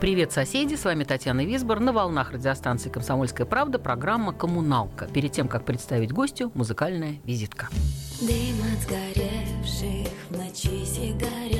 Привет, 0.00 0.30
соседи! 0.30 0.76
С 0.76 0.84
вами 0.84 1.02
Татьяна 1.02 1.44
Висбор 1.44 1.80
на 1.80 1.92
волнах 1.92 2.30
радиостанции 2.30 2.88
«Комсомольская 2.88 3.44
правда» 3.44 3.80
программа 3.80 4.32
«Коммуналка». 4.32 5.08
Перед 5.08 5.32
тем, 5.32 5.48
как 5.48 5.64
представить 5.64 6.12
гостю, 6.12 6.52
музыкальная 6.54 7.16
визитка. 7.24 7.68
Дым 8.20 8.60
от 8.62 8.80
сгоревших 8.84 10.06
в 10.30 10.38
ночи 10.38 10.84
сигарет 10.84 11.58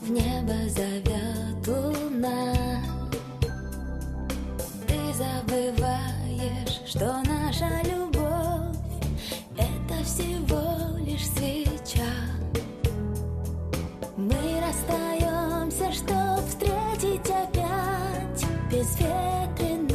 В 0.00 0.08
небо 0.08 0.54
зовет 0.68 1.66
луна 1.66 2.54
Ты 4.86 4.96
забываешь, 5.14 6.80
что 6.86 7.20
наша 7.26 7.82
любовь 7.82 8.76
Это 9.56 10.04
всего 10.04 10.96
лишь 11.04 11.26
свеча 11.26 12.14
Мы 14.16 14.60
расстаемся, 14.60 15.92
чтоб 15.92 16.46
встретить 16.48 16.87
опять 17.26 18.46
Безветренные 18.70 19.87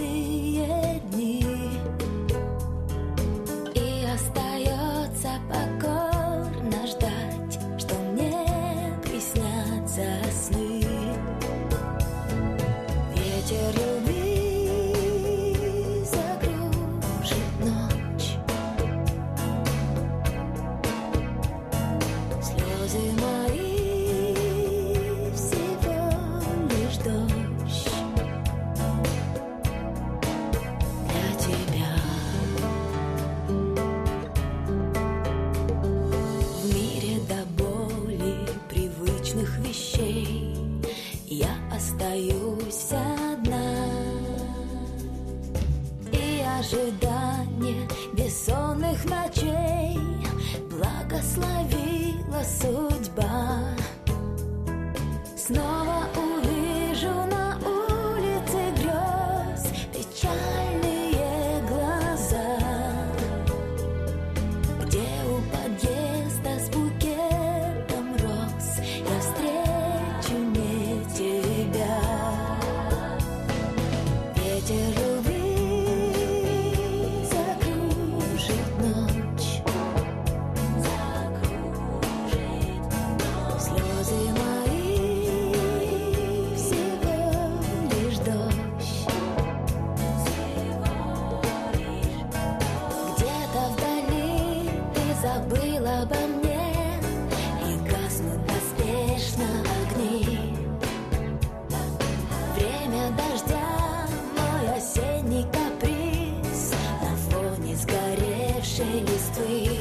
shady 108.73 109.17
street. 109.19 109.72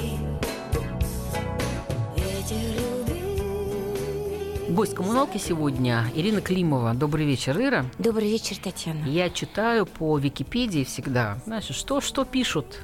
Гость 4.82 4.96
коммуналки 4.96 5.38
сегодня 5.38 6.10
Ирина 6.12 6.40
Климова. 6.40 6.92
Добрый 6.92 7.24
вечер, 7.24 7.56
Ира. 7.56 7.84
Добрый 8.00 8.28
вечер, 8.28 8.56
Татьяна. 8.56 9.04
Я 9.04 9.30
читаю 9.30 9.86
по 9.86 10.18
Википедии 10.18 10.82
всегда, 10.82 11.38
знаешь, 11.46 11.68
что, 11.70 12.00
что 12.00 12.24
пишут. 12.24 12.80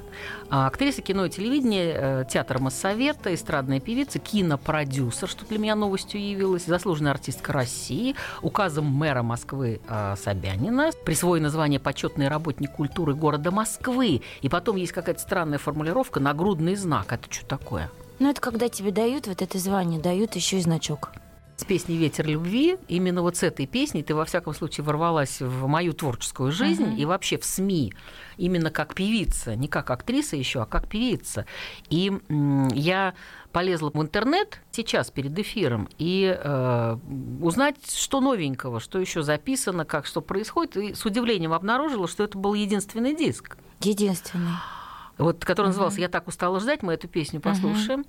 А, 0.49 0.67
Актриса 0.67 1.01
кино 1.01 1.25
и 1.25 1.29
телевидения, 1.29 1.91
э, 1.93 2.23
театр 2.31 2.59
Моссовета, 2.59 3.35
эстрадная 3.35 3.81
певица, 3.81 4.17
кинопродюсер, 4.17 5.27
что 5.27 5.45
для 5.45 5.57
меня 5.57 5.75
новостью 5.75 6.21
явилось, 6.21 6.63
заслуженная 6.63 7.11
артистка 7.11 7.51
России, 7.51 8.15
указом 8.41 8.85
мэра 8.85 9.21
Москвы 9.21 9.81
а, 9.89 10.15
Собянина, 10.15 10.91
присвоено 11.03 11.49
звание 11.49 11.81
почетный 11.81 12.29
работник 12.29 12.71
культуры 12.71 13.13
города 13.13 13.51
Москвы. 13.51 14.21
И 14.41 14.47
потом 14.47 14.77
есть 14.77 14.93
какая-то 14.93 15.19
странная 15.19 15.57
формулировка 15.57 16.21
«нагрудный 16.21 16.75
знак». 16.75 17.11
Это 17.11 17.25
что 17.29 17.45
такое? 17.45 17.91
Ну, 18.19 18.29
это 18.29 18.39
когда 18.39 18.69
тебе 18.69 18.91
дают 18.91 19.27
вот 19.27 19.41
это 19.41 19.59
звание, 19.59 19.99
дают 19.99 20.37
еще 20.37 20.59
и 20.59 20.61
значок. 20.61 21.11
С 21.59 21.65
песней 21.65 21.97
«Ветер 21.97 22.25
любви». 22.27 22.77
Именно 22.87 23.21
вот 23.21 23.35
с 23.35 23.43
этой 23.43 23.67
песней 23.67 24.01
ты, 24.01 24.15
во 24.15 24.23
всяком 24.25 24.53
случае, 24.53 24.85
ворвалась 24.85 25.41
в 25.41 25.67
мою 25.67 25.91
творческую 25.93 26.51
жизнь 26.53 26.83
Мгм. 26.85 26.95
и 26.95 27.05
вообще 27.05 27.37
в 27.37 27.43
СМИ, 27.43 27.93
именно 28.37 28.71
как 28.71 28.93
певица, 28.93 29.55
не 29.55 29.67
как 29.67 29.89
актриса 29.89 30.37
еще, 30.37 30.61
а 30.61 30.65
как 30.65 30.87
певица. 30.87 31.45
И 31.89 32.13
я 32.73 33.13
полезла 33.51 33.91
в 33.93 34.01
интернет 34.01 34.61
сейчас 34.71 35.11
перед 35.11 35.37
эфиром 35.37 35.89
и 35.97 36.33
э, 36.41 36.97
узнать, 37.41 37.75
что 37.93 38.21
новенького, 38.21 38.79
что 38.79 38.99
еще 38.99 39.21
записано, 39.21 39.83
как 39.83 40.05
что 40.05 40.21
происходит. 40.21 40.77
И 40.77 40.93
с 40.93 41.03
удивлением 41.05 41.51
обнаружила, 41.53 42.07
что 42.07 42.23
это 42.23 42.37
был 42.37 42.53
единственный 42.53 43.15
диск 43.15 43.57
Единственный. 43.81 44.51
вот, 45.17 45.43
который 45.43 45.67
назывался 45.67 45.99
«Я 45.99 46.07
так 46.09 46.27
устала 46.27 46.59
ждать», 46.59 46.83
мы 46.83 46.93
эту 46.93 47.07
песню 47.09 47.41
послушаем. 47.41 48.05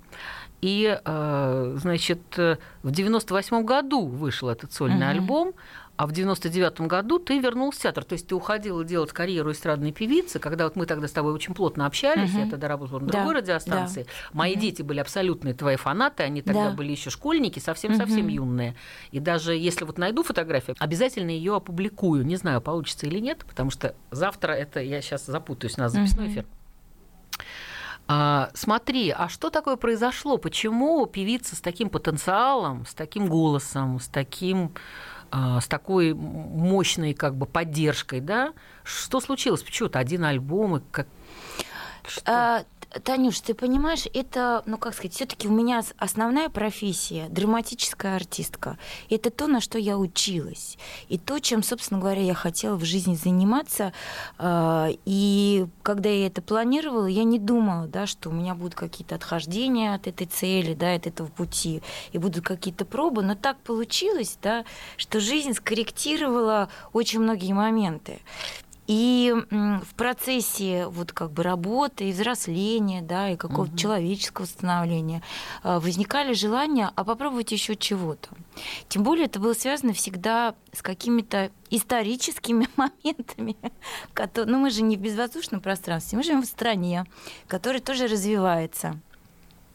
И, 0.61 0.99
э, 1.03 1.73
значит, 1.77 2.21
в 2.37 2.91
98 2.91 3.63
году 3.63 4.05
вышел 4.05 4.49
этот 4.49 4.71
сольный 4.73 4.97
Мгм. 4.97 5.09
альбом, 5.09 5.53
а 5.97 6.07
в 6.07 6.11
99 6.11 6.81
году 6.87 7.19
ты 7.19 7.39
вернулся 7.39 7.79
в 7.79 7.81
театр. 7.83 8.03
То 8.03 8.13
есть 8.13 8.27
ты 8.27 8.35
уходила 8.35 8.83
делать 8.83 9.11
карьеру 9.11 9.51
эстрадной 9.51 9.91
певицы, 9.91 10.39
когда 10.39 10.63
вот 10.63 10.75
мы 10.75 10.85
тогда 10.85 11.07
с 11.07 11.11
тобой 11.11 11.31
очень 11.33 11.53
плотно 11.53 11.85
общались, 11.85 12.31
я 12.33 12.41
Мгм. 12.41 12.49
тогда 12.49 12.67
работала 12.67 12.99
на 12.99 13.05
Да, 13.07 13.11
другой 13.19 13.35
радиостанции. 13.41 14.05
Мои 14.33 14.55
дети 14.55 14.81
были 14.81 14.99
абсолютные 14.99 15.53
твои 15.53 15.75
фанаты, 15.75 16.23
они 16.23 16.41
тогда 16.41 16.69
Да. 16.69 16.71
были 16.71 16.91
еще 16.91 17.09
школьники, 17.09 17.59
совсем-совсем 17.59 18.25
Мгм. 18.25 18.29
юные. 18.35 18.75
И 19.11 19.19
даже 19.19 19.53
если 19.55 19.83
вот 19.85 19.97
найду 19.97 20.23
фотографию, 20.23 20.75
обязательно 20.79 21.29
ее 21.31 21.55
опубликую. 21.55 22.25
Не 22.25 22.35
знаю, 22.35 22.61
получится 22.61 23.05
или 23.05 23.19
нет, 23.19 23.45
потому 23.47 23.69
что 23.71 23.95
завтра 24.11 24.53
это, 24.53 24.79
я 24.79 25.01
сейчас 25.01 25.25
запутаюсь, 25.25 25.77
у 25.77 25.81
нас 25.81 25.91
записной 25.91 26.25
Мгм. 26.25 26.33
эфир. 26.33 26.45
А, 28.13 28.49
смотри, 28.53 29.09
а 29.17 29.29
что 29.29 29.49
такое 29.49 29.77
произошло? 29.77 30.37
Почему 30.37 31.05
певица 31.05 31.55
с 31.55 31.61
таким 31.61 31.89
потенциалом, 31.89 32.85
с 32.85 32.93
таким 32.93 33.27
голосом, 33.27 34.01
с 34.01 34.09
таким 34.09 34.73
а, 35.29 35.61
с 35.61 35.67
такой 35.69 36.13
мощной 36.13 37.13
как 37.13 37.37
бы 37.37 37.45
поддержкой, 37.45 38.19
да? 38.19 38.51
Что 38.83 39.21
случилось? 39.21 39.63
Почему-то 39.63 39.97
один 39.99 40.25
альбом 40.25 40.75
и 40.75 40.81
как 40.91 41.07
что? 42.07 42.23
А, 42.25 42.65
Танюш, 43.03 43.39
ты 43.39 43.53
понимаешь, 43.53 44.05
это, 44.13 44.63
ну 44.65 44.77
как 44.77 44.93
сказать, 44.93 45.13
все-таки 45.13 45.47
у 45.47 45.51
меня 45.51 45.81
основная 45.97 46.49
профессия 46.49 47.27
драматическая 47.29 48.17
артистка. 48.17 48.77
Это 49.09 49.29
то, 49.29 49.47
на 49.47 49.61
что 49.61 49.79
я 49.79 49.97
училась. 49.97 50.77
И 51.07 51.17
то, 51.17 51.39
чем, 51.39 51.63
собственно 51.63 52.01
говоря, 52.01 52.21
я 52.21 52.33
хотела 52.33 52.75
в 52.75 52.83
жизни 52.83 53.15
заниматься. 53.15 53.93
А, 54.37 54.89
И 55.05 55.67
когда 55.83 56.09
я 56.09 56.27
это 56.27 56.41
планировала, 56.41 57.05
я 57.05 57.23
не 57.23 57.39
думала, 57.39 57.87
да, 57.87 58.05
что 58.07 58.29
у 58.29 58.33
меня 58.33 58.55
будут 58.55 58.75
какие-то 58.75 59.15
отхождения 59.15 59.93
от 59.93 60.07
этой 60.07 60.27
цели, 60.27 60.73
да, 60.73 60.93
от 60.93 61.07
этого 61.07 61.27
пути, 61.27 61.81
и 62.11 62.17
будут 62.17 62.43
какие-то 62.43 62.83
пробы. 62.83 63.23
Но 63.23 63.35
так 63.35 63.57
получилось, 63.59 64.37
да, 64.41 64.65
что 64.97 65.21
жизнь 65.21 65.53
скорректировала 65.53 66.67
очень 66.91 67.21
многие 67.21 67.53
моменты. 67.53 68.19
И 68.93 69.33
в 69.49 69.95
процессе 69.95 70.85
вот 70.87 71.13
как 71.13 71.31
бы 71.31 71.43
работы 71.43 72.09
и 72.09 72.11
взросления, 72.11 73.01
да, 73.01 73.29
и 73.29 73.37
какого-то 73.37 73.77
человеческого 73.77 74.43
становления 74.45 75.21
э, 75.63 75.79
возникали 75.79 76.33
желания, 76.33 76.91
а 76.93 77.05
попробовать 77.05 77.53
еще 77.53 77.77
чего-то. 77.77 78.27
Тем 78.89 79.03
более 79.03 79.27
это 79.27 79.39
было 79.39 79.53
связано 79.53 79.93
всегда 79.93 80.55
с 80.73 80.81
какими-то 80.81 81.51
историческими 81.69 82.67
моментами. 82.75 83.55
кото- 84.13 84.43
Ну, 84.45 84.59
мы 84.59 84.69
же 84.71 84.81
не 84.81 84.97
в 84.97 84.99
безвоздушном 84.99 85.61
пространстве, 85.61 86.17
мы 86.17 86.23
живем 86.25 86.41
в 86.41 86.45
стране, 86.45 87.05
которая 87.47 87.79
тоже 87.81 88.07
развивается. 88.07 88.99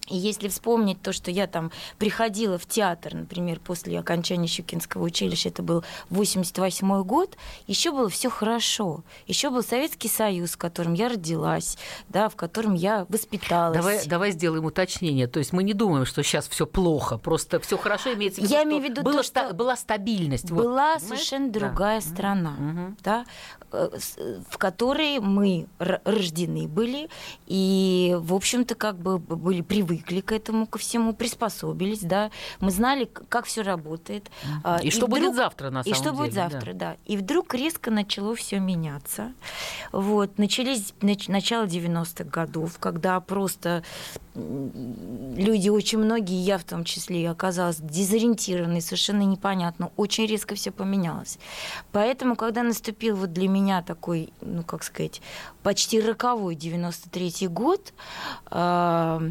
И 0.09 0.17
если 0.17 0.49
вспомнить 0.49 1.03
то, 1.03 1.13
что 1.13 1.31
я 1.31 1.47
там 1.47 1.73
приходила 1.99 2.59
в 2.59 2.67
театр, 2.67 3.15
например, 3.15 3.59
после 3.61 3.99
окончания 3.99 4.47
Щукинского 4.47 5.03
училища, 5.05 5.49
это 5.49 5.63
был 5.63 5.85
88 6.11 7.03
год, 7.03 7.37
еще 7.67 7.91
было 7.91 8.09
все 8.09 8.31
хорошо. 8.31 9.03
Еще 9.27 9.51
был 9.51 9.63
Советский 9.63 10.09
Союз, 10.09 10.53
в 10.53 10.59
котором 10.59 10.95
я 10.95 11.09
родилась, 11.09 11.77
да, 12.09 12.29
в 12.29 12.37
котором 12.37 12.75
я 12.75 13.07
воспиталась. 13.09 13.77
Давай, 13.79 14.07
давай 14.07 14.31
сделаем 14.33 14.65
уточнение. 14.65 15.27
То 15.27 15.39
есть 15.41 15.53
мы 15.53 15.63
не 15.63 15.75
думаем, 15.75 16.07
что 16.07 16.23
сейчас 16.23 16.49
все 16.49 16.67
плохо, 16.67 17.19
просто 17.19 17.59
все 17.61 17.77
хорошо 17.77 18.13
имеется 18.15 18.41
в 18.41 18.45
виду. 18.45 18.55
Я 18.55 18.63
имею 18.65 18.83
в 18.83 18.85
виду 18.85 19.03
было 19.03 19.19
то, 19.19 19.23
что 19.23 19.53
была 19.55 19.77
стабильность. 19.77 20.51
вот, 20.51 20.63
была 20.63 20.95
понимаешь? 20.95 21.03
совершенно 21.03 21.51
Да. 21.51 21.61
другая 21.61 22.01
страна, 22.01 22.57
да, 23.03 23.25
э, 23.73 23.91
с- 23.99 24.17
в 24.51 24.59
которой 24.59 25.19
мы 25.21 25.67
рождены 25.79 26.69
были 26.69 27.09
и, 27.47 28.17
в 28.21 28.35
общем-то, 28.35 28.75
как 28.75 28.97
бы 28.99 29.19
были 29.19 29.61
привыкли 29.97 30.21
к 30.21 30.33
этому 30.33 30.67
ко 30.67 30.79
всему, 30.79 31.13
приспособились, 31.15 32.01
да, 32.01 32.31
мы 32.61 32.71
знали, 32.71 33.09
как 33.29 33.47
все 33.47 33.63
работает. 33.63 34.31
А, 34.65 34.79
И 34.83 34.91
что 34.91 35.07
будет 35.09 35.23
вдруг- 35.23 35.37
завтра, 35.37 35.71
на 35.71 35.81
И 35.81 35.83
самом 35.85 35.95
что 35.97 36.13
будет 36.13 36.31
деле, 36.33 36.43
да. 36.45 36.51
завтра, 36.51 36.73
да. 36.75 36.97
И 37.07 37.17
вдруг 37.17 37.55
резко 37.55 37.91
начало 37.91 38.35
все 38.35 38.59
меняться. 38.61 39.33
Вот, 39.93 40.39
начались 40.39 40.93
нач- 41.01 41.31
начало 41.31 41.67
90-х 41.67 42.25
годов, 42.31 42.79
когда 42.79 43.21
просто 43.21 43.83
люди 44.35 45.69
очень 45.71 45.99
многие, 45.99 46.41
я 46.43 46.59
в 46.59 46.65
том 46.65 46.85
числе, 46.85 47.31
оказалась 47.31 47.79
дезориентированы, 47.79 48.81
совершенно 48.81 49.23
непонятно, 49.23 49.91
очень 49.97 50.27
резко 50.27 50.55
все 50.55 50.71
поменялось. 50.71 51.39
Поэтому, 51.93 52.37
когда 52.37 52.63
наступил 52.63 53.17
вот 53.17 53.33
для 53.33 53.49
меня 53.49 53.83
такой, 53.83 54.33
ну, 54.41 54.63
как 54.63 54.83
сказать, 54.83 55.23
почти 55.63 56.01
роковой 56.01 56.55
93-й 56.55 57.47
год, 57.49 57.93
а, 58.47 59.23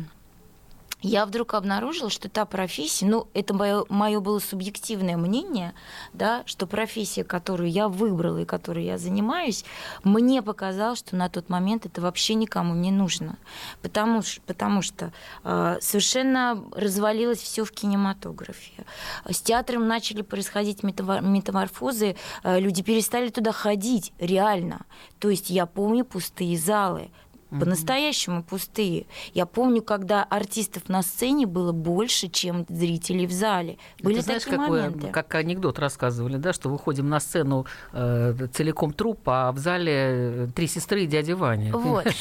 я 1.06 1.26
вдруг 1.26 1.54
обнаружила, 1.54 2.10
что 2.10 2.30
та 2.30 2.46
профессия, 2.46 3.06
ну, 3.06 3.28
это 3.34 3.54
мое, 3.54 4.20
было 4.20 4.40
субъективное 4.40 5.18
мнение, 5.18 5.74
да, 6.14 6.42
что 6.48 6.66
профессия, 6.66 7.24
которую 7.24 7.70
я 7.70 7.88
выбрала 7.90 8.40
и 8.40 8.46
которой 8.46 8.86
я 8.86 8.98
занимаюсь, 8.98 9.66
мне 10.04 10.42
показалось, 10.42 11.00
что 11.00 11.16
на 11.16 11.30
тот 11.30 11.48
момент 11.48 11.86
это 11.86 12.02
вообще 12.02 12.34
никому 12.34 12.74
не 12.74 12.92
нужно. 12.92 13.38
Потому, 13.84 14.24
потому 14.48 14.82
что 14.82 15.12
э, 15.44 15.78
совершенно 15.80 16.64
развалилось 16.76 17.40
все 17.40 17.64
в 17.66 17.72
кинематографе. 17.72 18.86
С 19.30 19.42
театром 19.42 19.88
начали 19.88 20.24
происходить 20.24 20.82
метаморфозы, 20.82 22.16
э, 22.44 22.60
люди 22.60 22.82
перестали 22.82 23.30
туда 23.30 23.52
ходить, 23.52 24.12
реально. 24.20 24.82
То 25.20 25.30
есть 25.30 25.52
я 25.52 25.68
помню 25.68 26.04
пустые 26.04 26.58
залы, 26.58 27.12
по-настоящему 27.50 28.44
пустые. 28.44 29.06
Я 29.34 29.46
помню, 29.46 29.82
когда 29.82 30.24
артистов 30.24 30.90
на 30.90 31.02
сцене 31.04 31.46
было 31.46 31.72
больше, 31.72 32.28
чем 32.28 32.66
зрителей 32.70 33.28
в 33.28 33.32
зале. 33.32 33.78
Были 34.02 34.16
Ты 34.16 34.22
знаешь, 34.22 34.44
такие 34.44 34.58
какой- 34.60 34.82
моменты. 34.82 35.08
как 35.08 35.34
анекдот 35.36 35.80
рассказывали, 35.80 36.38
да, 36.38 36.54
что 36.54 36.70
выходим 36.70 37.08
на 37.10 37.20
сцену 37.20 37.66
э, 37.94 38.48
целиком 38.54 38.94
труп, 38.94 39.20
а 39.26 39.52
в 39.52 39.58
зале 39.58 39.94
э, 39.94 40.48
три 40.56 40.68
сестры 40.68 41.04
и 41.04 41.08
дядя 41.08 41.36
Ваня. 41.36 41.72
Вот. 41.76 42.06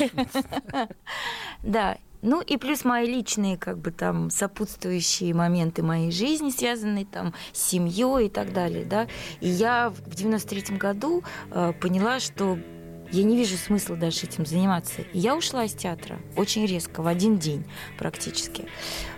Да. 1.63 1.97
Ну 2.23 2.41
и 2.41 2.57
плюс 2.57 2.85
мои 2.87 3.07
личные, 3.07 3.59
как 3.59 3.77
бы 3.79 3.91
там, 3.91 4.31
сопутствующие 4.31 5.35
моменты 5.35 5.83
моей 5.83 6.11
жизни, 6.11 6.49
связанные 6.51 7.05
там 7.05 7.35
с 7.53 7.61
семьей 7.63 8.27
и 8.27 8.29
так 8.31 8.55
далее, 8.55 8.87
да. 8.87 9.09
И 9.41 9.49
я 9.49 9.91
в 9.91 10.15
93 10.15 10.77
году 10.79 11.23
э, 11.51 11.75
поняла, 11.79 12.21
что 12.21 12.59
я 13.11 13.23
не 13.23 13.37
вижу 13.37 13.57
смысла 13.57 13.97
дальше 13.97 14.27
этим 14.27 14.47
заниматься. 14.47 15.03
И 15.13 15.19
я 15.19 15.37
ушла 15.37 15.65
из 15.65 15.73
театра 15.73 16.19
очень 16.37 16.67
резко, 16.67 17.03
в 17.03 17.07
один 17.07 17.39
день 17.39 17.65
практически. 17.99 18.65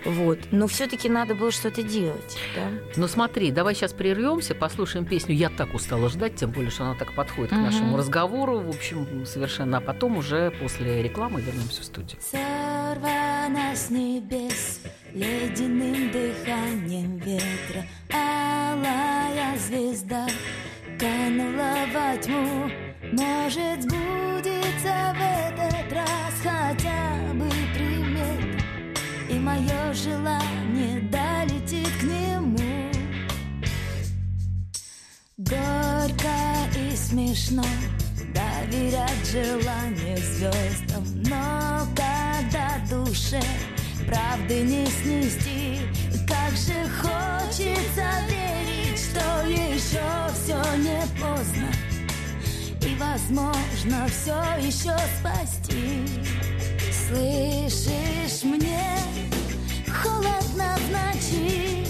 Вот. 0.05 0.39
Но 0.51 0.67
все-таки 0.67 1.09
надо 1.09 1.35
было 1.35 1.51
что-то 1.51 1.83
делать. 1.83 2.37
Да? 2.55 2.69
Ну 2.95 3.07
смотри, 3.07 3.51
давай 3.51 3.75
сейчас 3.75 3.93
прервемся, 3.93 4.55
послушаем 4.55 5.05
песню 5.05 5.35
«Я 5.35 5.49
так 5.49 5.73
устала 5.73 6.09
ждать», 6.09 6.35
тем 6.35 6.51
более, 6.51 6.71
что 6.71 6.83
она 6.85 6.95
так 6.95 7.13
подходит 7.13 7.51
к 7.51 7.53
Мгм. 7.55 7.63
нашему 7.63 7.97
разговору, 7.97 8.59
в 8.59 8.69
общем, 8.69 9.25
совершенно. 9.25 9.77
А 9.77 9.81
потом 9.81 10.17
уже 10.17 10.51
после 10.61 11.01
рекламы 11.03 11.41
вернемся 11.41 11.81
в 11.81 11.85
студию. 11.85 12.19
Сорвана 12.21 13.75
с 13.75 13.89
небес 13.89 14.81
ледяным 15.13 16.11
дыханием 16.11 17.17
ветра 17.17 17.85
Алая 18.11 19.57
звезда 19.57 20.27
канула 20.99 21.85
во 21.93 22.17
тьму 22.17 22.69
Может 23.11 23.83
сбудется 23.83 25.15
в 25.15 25.21
этот 25.21 25.93
раз 25.93 26.33
хотя 26.43 27.33
бы 27.33 27.49
примет 27.73 28.61
И 29.29 29.39
мое 29.39 29.93
желание 29.93 30.99
долетит 31.09 31.89
к 31.99 32.03
нему. 32.03 32.91
Горько 35.37 36.35
и 36.75 36.95
смешно 36.97 37.63
доверять 38.33 39.31
желанию 39.31 40.17
звездам, 40.17 41.05
но 41.29 41.87
когда 41.95 42.77
душе 42.89 43.41
правды 44.05 44.63
не 44.63 44.85
снести, 44.85 45.79
как 46.27 46.51
же 46.57 46.89
хочется 47.01 48.09
верить, 48.29 48.99
что 48.99 49.47
еще 49.47 50.03
все 50.33 50.61
не 50.77 51.01
поздно 51.21 51.67
возможно 52.97 54.07
все 54.07 54.35
еще 54.59 54.95
спасти. 55.19 56.07
Слышишь 56.91 58.43
мне 58.43 58.81
холодно 60.03 60.75
в 60.77 60.91
ночи 60.91 61.86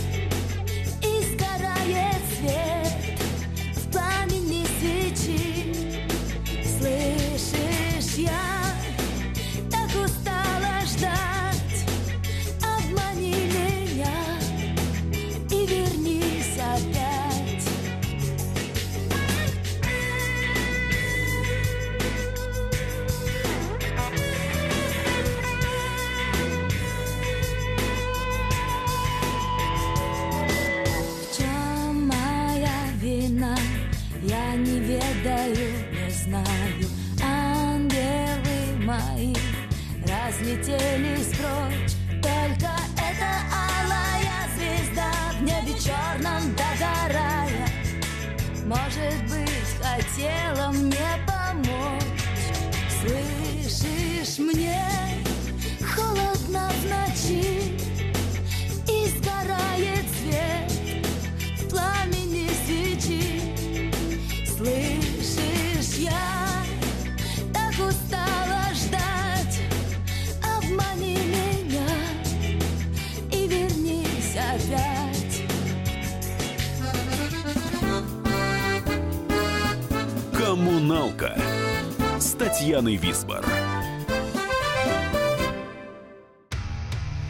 Татьяной 82.88 82.96
Висбор. 82.96 83.46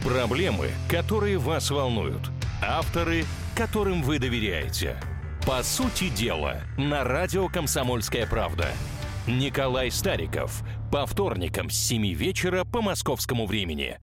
Проблемы, 0.04 0.70
которые 0.88 1.40
вас 1.40 1.72
волнуют. 1.72 2.30
Авторы, 2.62 3.26
которым 3.56 4.04
вы 4.04 4.20
доверяете. 4.20 5.02
По 5.48 5.64
сути 5.64 6.10
дела, 6.10 6.62
на 6.78 7.04
радио 7.04 7.48
«Комсомольская 7.48 8.28
правда». 8.28 8.68
Николай 9.26 9.90
Стариков. 9.90 10.62
По 10.92 11.08
вторникам 11.08 11.72
с 11.72 11.76
7 11.76 12.14
вечера 12.14 12.64
по 12.64 12.84
московскому 12.84 13.48
времени. 13.48 13.98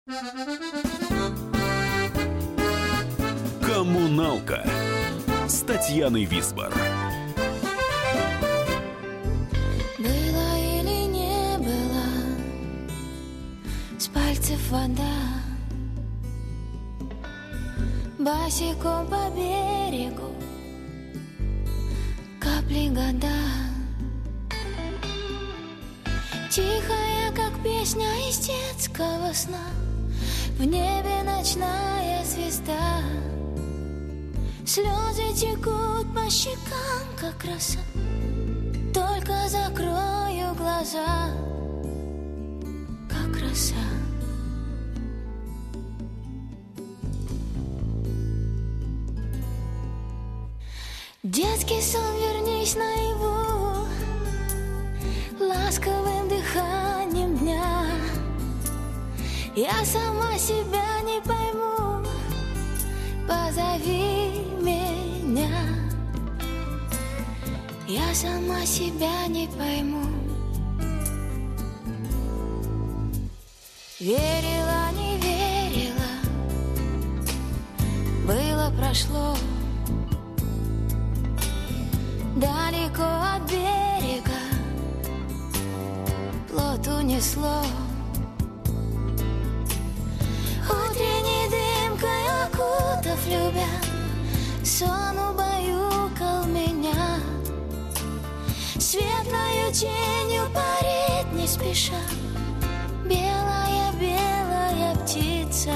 «Коммуналка» 3.65 4.67
с 5.47 5.61
Татьяной 5.61 6.25
Висбор. 6.25 6.73
Пальцев 14.55 14.71
вода. 14.71 15.05
Босиком 18.19 19.07
по 19.09 19.31
берегу 19.35 20.31
Капли 22.41 22.89
года. 22.89 23.35
Тихая, 26.51 27.33
как 27.35 27.63
песня 27.65 28.07
из 28.29 28.39
детского 28.39 29.33
сна 29.33 29.67
В 30.59 30.65
небе 30.65 31.23
ночная 31.25 32.25
звезда. 32.25 33.03
Слезы 34.65 35.35
текут 35.35 36.07
по 36.15 36.31
щекам, 36.31 37.09
как 37.21 37.45
роса 37.45 37.81
только 38.93 39.49
закрою 39.49 40.55
глаза, 40.55 41.31
как 43.11 43.43
роса. 43.43 44.04
Детский 51.25 51.81
сон, 51.81 52.03
вернись 52.21 52.77
наяву, 52.77 53.87
ласковым 55.41 56.29
дыханием 56.29 57.39
дня. 57.39 57.87
Я 59.57 59.73
сама 59.87 60.37
себя 60.37 60.85
не 61.01 61.23
пойму, 61.23 62.07
позови 63.27 64.45
меня. 64.61 65.49
Я 67.89 68.15
сама 68.15 68.67
себя 68.67 69.27
не 69.27 69.49
пойму. 69.49 70.05
Верила, 73.99 74.91
не 74.93 75.17
верила. 75.17 76.11
Было, 78.27 78.71
прошло 78.79 79.35
Далеко 82.45 83.09
от 83.35 83.43
берега 83.51 84.43
Плот 86.51 86.87
унесло 86.87 87.63
Утренней 90.69 91.49
дымкой 91.55 92.25
окутав 92.45 93.21
любя 93.27 93.71
Сон 94.63 95.17
убаюкал 95.31 96.45
меня. 96.45 97.19
Светлою 98.79 99.73
тенью 99.73 100.43
парит 100.53 101.33
не 101.33 101.47
спеша 101.47 102.03
Белая, 103.07 103.91
белая 103.99 104.95
птица 104.97 105.73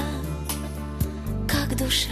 Как 1.47 1.75
душа 1.75 2.11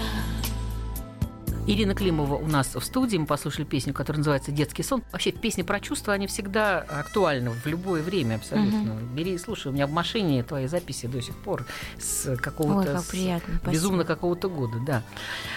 Ирина 1.67 1.93
Климова 1.93 2.35
у 2.35 2.47
нас 2.47 2.75
в 2.75 2.81
студии. 2.81 3.17
Мы 3.17 3.25
послушали 3.25 3.65
песню, 3.65 3.93
которая 3.93 4.19
называется 4.19 4.51
«Детский 4.53 4.83
сон». 4.83 5.03
Вообще, 5.11 5.33
песни 5.33 5.63
про 5.63 5.81
чувства, 5.81 6.13
они 6.13 6.25
всегда 6.27 6.79
актуальны 6.79 7.49
в 7.49 7.65
любое 7.65 8.01
время 8.01 8.35
абсолютно. 8.35 8.93
Бери 9.13 9.33
и 9.33 9.37
слушай. 9.37 9.67
У 9.67 9.71
меня 9.73 9.85
в 9.85 9.91
машине 9.91 10.43
твои 10.43 10.67
записи 10.67 11.07
до 11.07 11.21
сих 11.21 11.35
пор 11.35 11.65
с 11.99 12.37
какого-то... 12.37 12.79
Ой, 12.91 12.95
как 12.95 13.03
с- 13.03 13.07
приятно, 13.07 13.55
спасибо. 13.55 13.71
Безумно 13.73 14.05
какого-то 14.05 14.49
года, 14.49 14.77
да. 14.79 15.03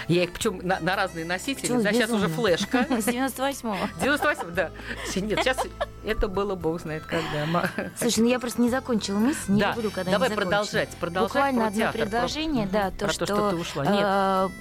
Я 0.09 0.23
их 0.23 0.31
причем 0.33 0.59
на, 0.61 0.81
на 0.81 0.97
разные 0.97 1.23
носители. 1.23 1.61
Почему 1.61 1.81
да, 1.81 1.93
сейчас 1.93 2.09
уже 2.09 2.27
безумно? 2.27 2.47
флешка. 2.57 2.85
С 3.01 3.07
98-го. 3.07 3.77
98, 4.01 4.53
да. 4.53 4.71
Нет, 5.15 5.39
сейчас 5.39 5.57
это 6.05 6.27
было 6.27 6.55
бог 6.55 6.81
знает 6.81 7.03
когда. 7.05 7.69
Слушай, 7.97 8.19
ну 8.19 8.27
я 8.27 8.39
просто 8.39 8.61
не 8.61 8.69
закончила 8.69 9.17
мысль, 9.17 9.53
не 9.53 9.61
Да, 9.61 9.73
люблю, 9.75 9.91
когда 9.91 10.11
давай 10.11 10.29
не 10.29 10.35
закончена. 10.35 10.51
продолжать, 10.57 10.89
продолжать 10.99 11.29
Буквально 11.31 11.67
одно 11.67 11.91
предложение, 11.93 12.67
да, 12.67 12.91
то, 12.91 13.07
что... 13.07 13.25
то, 13.25 13.33
что 13.35 13.49
ты 13.51 13.55
ушла. 13.55 13.85
Нет. 13.85 14.51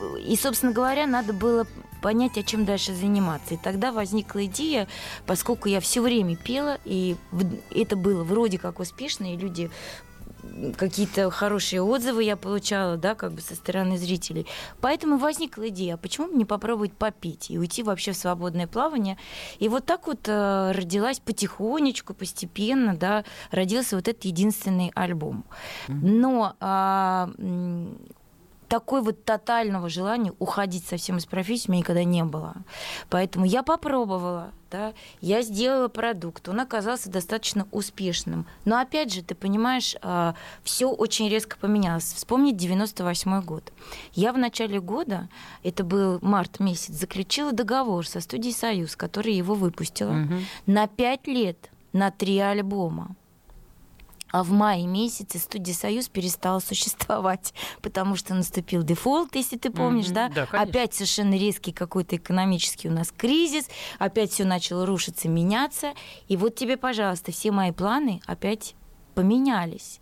Э, 0.00 0.20
И, 0.20 0.36
собственно 0.36 0.72
говоря, 0.72 1.06
надо 1.06 1.32
было 1.32 1.66
понять, 2.00 2.38
о 2.38 2.42
чем 2.42 2.64
дальше 2.64 2.94
заниматься. 2.94 3.54
И 3.54 3.56
тогда 3.56 3.92
возникла 3.92 4.44
идея, 4.46 4.88
поскольку 5.26 5.68
я 5.68 5.80
все 5.80 6.00
время 6.00 6.36
пела, 6.36 6.78
и 6.84 7.16
это 7.70 7.96
было 7.96 8.24
вроде 8.24 8.58
как 8.58 8.80
успешно, 8.80 9.34
и 9.34 9.36
люди 9.36 9.70
какие-то 10.76 11.30
хорошие 11.30 11.82
отзывы 11.82 12.24
я 12.24 12.36
получала, 12.36 12.96
да, 12.96 13.14
как 13.14 13.32
бы 13.32 13.40
со 13.40 13.54
стороны 13.54 13.98
зрителей. 13.98 14.46
Поэтому 14.80 15.18
возникла 15.18 15.68
идея, 15.68 15.94
а 15.94 15.96
почему 15.96 16.28
бы 16.28 16.34
не 16.34 16.44
попробовать 16.44 16.92
попеть 16.92 17.50
и 17.50 17.58
уйти 17.58 17.82
вообще 17.82 18.12
в 18.12 18.16
свободное 18.16 18.66
плавание. 18.66 19.18
И 19.58 19.68
вот 19.68 19.84
так 19.84 20.06
вот 20.06 20.28
э, 20.28 20.72
родилась 20.72 21.20
потихонечку, 21.20 22.14
постепенно, 22.14 22.96
да, 22.96 23.24
родился 23.50 23.96
вот 23.96 24.08
этот 24.08 24.24
единственный 24.24 24.92
альбом. 24.94 25.44
Но 25.88 26.54
м, 26.60 27.98
такой 28.68 29.02
вот 29.02 29.24
тотального 29.24 29.88
желания 29.88 30.32
уходить 30.38 30.86
совсем 30.86 31.16
из 31.16 31.26
профессии 31.26 31.68
у 31.68 31.72
меня 31.72 31.80
никогда 31.80 32.04
не 32.04 32.22
было. 32.24 32.54
Поэтому 33.10 33.44
я 33.46 33.62
попробовала, 33.62 34.52
да, 34.70 34.92
я 35.20 35.42
сделала 35.42 35.88
продукт, 35.88 36.48
он 36.48 36.60
оказался 36.60 37.10
достаточно 37.10 37.66
успешным. 37.72 38.46
Но 38.64 38.78
опять 38.78 39.12
же, 39.12 39.22
ты 39.22 39.34
понимаешь, 39.34 39.96
все 40.62 40.90
очень 40.90 41.28
резко 41.28 41.56
поменялось. 41.58 42.12
Вспомнить 42.12 42.56
98 42.56 43.40
год. 43.42 43.72
Я 44.12 44.32
в 44.32 44.38
начале 44.38 44.80
года, 44.80 45.28
это 45.62 45.82
был 45.84 46.18
март 46.20 46.60
месяц, 46.60 46.92
заключила 46.94 47.52
договор 47.52 48.06
со 48.06 48.20
студией 48.20 48.54
«Союз», 48.54 48.96
которая 48.96 49.32
его 49.32 49.54
выпустила, 49.54 50.12
Мгм. 50.12 50.44
на 50.66 50.86
пять 50.86 51.26
лет, 51.26 51.70
на 51.92 52.10
три 52.10 52.38
альбома. 52.38 53.16
А 54.30 54.42
в 54.42 54.50
мае 54.50 54.86
месяце 54.86 55.38
студия 55.38 55.74
«Союз» 55.74 56.08
перестала 56.08 56.58
существовать, 56.60 57.54
потому 57.82 58.16
что 58.16 58.34
наступил 58.34 58.82
дефолт, 58.82 59.34
если 59.34 59.56
ты 59.56 59.70
помнишь, 59.70 60.06
Мгм. 60.06 60.14
да? 60.14 60.28
Да, 60.28 60.46
конечно. 60.46 60.60
опять 60.60 60.94
совершенно 60.94 61.34
резкий 61.34 61.72
какой-то 61.72 62.16
экономический 62.16 62.88
у 62.88 62.92
нас 62.92 63.12
кризис, 63.16 63.66
опять 63.98 64.30
все 64.32 64.44
начало 64.44 64.84
рушиться, 64.86 65.28
меняться. 65.28 65.92
И 66.28 66.36
вот 66.36 66.54
тебе, 66.56 66.76
пожалуйста, 66.76 67.32
все 67.32 67.50
мои 67.52 67.72
планы 67.72 68.20
опять 68.26 68.74
поменялись. 69.14 70.00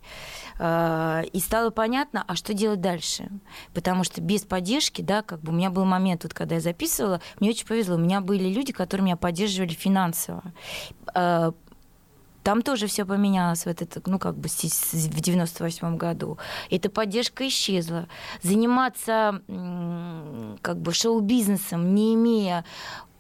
А, 0.59 1.23
И 1.33 1.41
стало 1.41 1.71
понятно, 1.71 2.23
а 2.29 2.37
что 2.37 2.53
делать 2.53 2.83
дальше? 2.83 3.31
Потому 3.73 4.05
что 4.05 4.21
без 4.21 4.43
поддержки, 4.43 5.01
да, 5.01 5.23
как 5.23 5.41
бы 5.41 5.53
у 5.53 5.55
меня 5.55 5.71
был 5.71 5.87
момент, 5.87 6.25
вот, 6.25 6.35
когда 6.35 6.57
я 6.57 6.61
записывала, 6.61 7.23
мне 7.41 7.49
очень 7.51 7.67
повезло. 7.67 7.95
У 7.95 7.99
меня 7.99 8.21
были 8.21 8.49
люди, 8.53 8.75
которые 8.75 9.05
меня 9.07 9.17
поддерживали 9.17 9.73
финансово. 9.73 10.43
Там 12.47 12.63
тоже 12.63 12.87
все 12.87 13.05
поменялось 13.05 13.65
в 13.65 13.67
этот, 13.67 14.07
ну, 14.07 14.21
как 14.21 14.37
бы 14.39 14.49
в 14.49 15.21
98 15.21 15.97
году. 15.97 16.39
Эта 16.71 16.89
поддержка 16.89 17.49
исчезла. 17.49 18.07
Заниматься 18.41 19.43
как 20.63 20.79
бы 20.81 20.93
шоу-бизнесом, 20.93 21.93
не 21.93 22.15
имея 22.15 22.65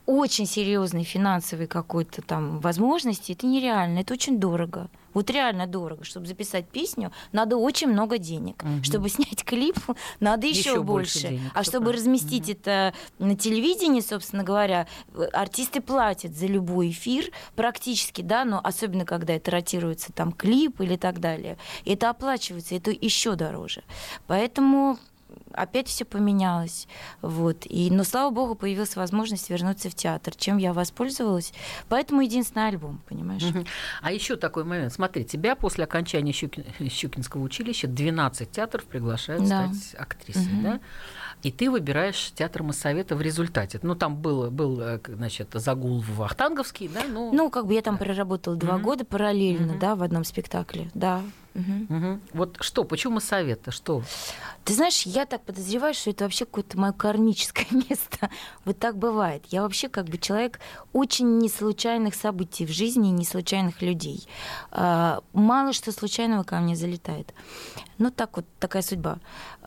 очень 0.07 0.47
серьезной 0.47 1.05
финансовой 1.05 1.67
какой-то 1.67 2.23
там 2.23 2.61
возможности, 2.61 3.33
это 3.33 3.47
нереально, 3.47 3.99
это 4.01 4.15
очень 4.15 4.39
дорого. 4.39 4.89
Вот 5.17 5.31
реально 5.31 5.67
дорого. 5.67 6.05
Чтобы 6.05 6.27
записать 6.27 6.69
песню, 6.69 7.11
надо 7.33 7.57
очень 7.57 7.89
много 7.89 8.19
денег. 8.19 8.63
Мгм. 8.63 8.85
Чтобы 8.85 9.09
снять 9.09 9.45
клип, 9.45 9.79
надо 10.21 10.47
еще, 10.47 10.83
больше 10.83 11.21
больше. 11.21 11.29
денег, 11.29 11.53
а 11.55 11.63
чтобы 11.65 11.87
правильно. 11.87 12.03
разместить 12.03 12.51
это 12.51 12.93
на 13.19 13.35
телевидении, 13.35 14.01
собственно 14.01 14.45
говоря, 14.45 14.87
э, 15.15 15.25
артисты 15.33 15.81
платят 15.81 16.37
за 16.37 16.47
любой 16.47 16.91
эфир 16.91 17.31
практически, 17.55 18.21
да, 18.21 18.45
но 18.45 18.61
особенно 18.63 19.07
когда 19.07 19.33
это 19.33 19.51
ротируется 19.51 20.13
там 20.13 20.33
клип 20.33 20.83
или 20.83 20.97
так 20.97 21.19
далее. 21.19 21.57
Это 21.87 22.11
оплачивается, 22.11 22.75
это 22.75 22.91
еще 22.91 23.37
дороже. 23.37 23.85
Поэтому 24.27 24.99
опять 25.53 25.89
все 25.89 26.05
поменялось. 26.05 26.87
Вот. 27.23 27.67
И, 27.67 27.91
но, 27.91 28.05
слава 28.05 28.31
богу, 28.31 28.55
появилась 28.55 28.97
возможность 28.97 29.49
вернуться 29.51 29.91
в 29.91 29.95
театр, 29.95 30.35
чем 30.37 30.57
я 30.59 30.73
воспользовалась. 30.73 31.53
Поэтому 31.89 32.21
единственный 32.23 32.69
альбом, 32.69 33.01
понимаешь? 33.09 33.43
Мгм. 33.43 33.65
А 34.03 34.13
еще 34.13 34.37
такой 34.37 34.65
момент. 34.65 34.93
Смотри, 34.93 35.25
тебя 35.25 35.57
после 35.57 35.85
окончания 35.85 36.33
Щукин- 36.33 36.65
Щукинского 36.91 37.43
училища 37.43 37.87
12 37.87 38.51
театров 38.51 38.85
приглашают 38.85 39.49
Да. 39.49 39.73
стать 39.73 39.95
актрисой, 40.01 40.53
Мгм. 40.53 40.63
да? 40.63 40.81
И 41.43 41.53
ты 41.53 41.71
выбираешь 41.71 42.33
театр 42.35 42.63
Моссовета 42.63 43.15
в 43.15 43.21
результате. 43.21 43.79
Ну, 43.83 43.95
там 43.95 44.17
был, 44.17 44.51
был 44.51 44.81
э, 44.81 44.99
значит, 45.07 45.51
загул 45.55 46.01
в 46.01 46.17
Вахтанговский, 46.17 46.89
да? 46.89 47.03
Ну, 47.09 47.33
Ну, 47.33 47.51
как 47.51 47.67
бы 47.67 47.75
я 47.75 47.83
там 47.83 47.99
проработала 47.99 48.57
два 48.57 48.75
Мгм. 48.75 48.83
года 48.83 49.05
параллельно, 49.05 49.77
да, 49.79 49.95
в 49.95 50.03
одном 50.03 50.25
спектакле, 50.25 50.91
да. 50.95 51.23
Мгм. 51.57 52.21
Вот 52.33 52.59
что, 52.61 52.85
почему 52.85 53.21
совета? 53.21 53.71
Что? 53.71 54.03
Ты 54.65 54.75
знаешь, 54.75 55.03
я 55.07 55.27
так 55.27 55.43
подозреваю, 55.43 55.95
что 55.95 56.11
это 56.11 56.25
вообще 56.25 56.45
какое-то 56.45 56.79
мое 56.79 56.93
кармическое 56.93 57.67
место. 57.89 58.31
Вот 58.65 58.79
так 58.79 58.97
бывает. 58.97 59.45
Я 59.51 59.63
вообще 59.63 59.89
как 59.89 60.07
бы 60.07 60.19
человек 60.19 60.61
очень 60.93 61.39
неслучайных 61.39 62.15
событий 62.15 62.67
в 62.67 62.71
жизни, 62.71 63.09
неслучайных 63.09 63.81
людей. 63.83 64.27
А, 64.71 65.21
Мало 65.33 65.73
что 65.73 65.93
случайного 65.93 66.43
ко 66.43 66.57
мне 66.61 66.77
залетает. 66.77 67.33
Ну 67.99 68.11
так 68.11 68.37
вот, 68.37 68.45
такая 68.59 68.83
судьба. 68.83 69.19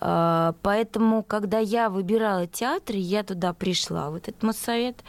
А, 0.02 0.56
Поэтому, 0.62 1.24
когда 1.24 1.60
я 1.60 1.90
выбирала 1.90 2.48
театр, 2.48 2.96
я 2.96 3.24
туда 3.24 3.54
пришла, 3.54 4.10
вот 4.10 4.28
этот 4.28 4.42
Моссовет, 4.44 5.04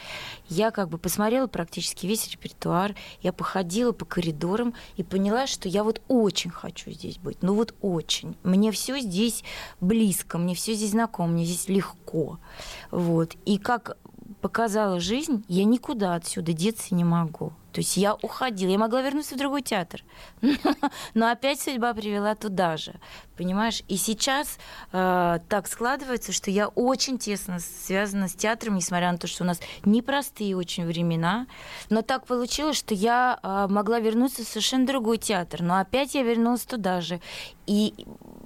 я 0.49 0.71
как 0.71 0.89
бы 0.89 0.99
посмотрела 0.99 1.47
практически 1.47 2.07
весь 2.07 2.29
репертуар, 2.31 2.95
я 3.23 3.33
походила 3.33 3.93
по 3.93 4.05
коридорам 4.05 4.75
и 4.97 5.03
поняла, 5.03 5.47
что 5.47 5.69
я 5.69 5.85
вот 5.85 6.01
очень 6.09 6.51
хочу 6.51 6.91
здесь 6.91 7.19
быть. 7.19 7.43
Ну 7.43 7.55
вот 7.55 7.75
очень. 7.81 8.37
Мне 8.43 8.73
все 8.73 8.99
здесь 9.01 9.45
близко, 9.81 10.39
мне 10.39 10.55
все 10.55 10.75
здесь 10.75 10.91
знакомо, 10.91 11.29
мне 11.33 11.45
здесь 11.45 11.69
легко. 11.69 12.39
Вот. 12.91 13.35
И 13.45 13.59
как 13.59 13.97
показала 14.41 15.01
жизнь, 15.01 15.45
я 15.49 15.65
никуда 15.65 16.15
отсюда 16.15 16.53
деться 16.53 16.95
не 16.95 17.05
могу. 17.05 17.53
То 17.73 17.81
есть 17.81 17.97
я 17.97 18.15
уходила, 18.15 18.71
я 18.71 18.79
могла 18.79 19.01
вернуться 19.01 19.37
в 19.37 19.39
другой 19.39 19.63
театр, 19.63 20.03
но 21.15 21.31
опять 21.31 21.61
судьба 21.61 21.95
привела 21.95 22.35
туда 22.35 22.77
же, 22.77 22.95
понимаешь? 23.37 23.83
И 23.87 23.97
сейчас 23.97 24.59
э, 24.93 25.39
так 25.49 25.69
складывается, 25.69 26.33
что 26.33 26.51
я 26.51 26.67
очень 26.69 27.17
тесно 27.17 27.61
связана 27.61 28.27
с 28.27 28.35
театром, 28.35 28.75
несмотря 28.75 29.13
на 29.13 29.19
то, 29.19 29.29
что 29.29 29.45
у 29.45 29.47
нас 29.47 29.61
непростые 29.85 30.57
очень 30.57 30.85
времена, 30.85 31.47
но 31.91 32.03
так 32.03 32.27
получилось, 32.27 32.77
что 32.77 32.93
я 32.95 33.39
э, 33.41 33.67
могла 33.71 34.01
вернуться 34.01 34.45
в 34.45 34.49
совершенно 34.49 34.87
другой 34.87 35.19
театр, 35.19 35.63
но 35.63 35.79
опять 35.79 36.15
я 36.15 36.25
вернулась 36.25 36.63
туда 36.63 37.01
же, 37.01 37.21
и 37.67 37.95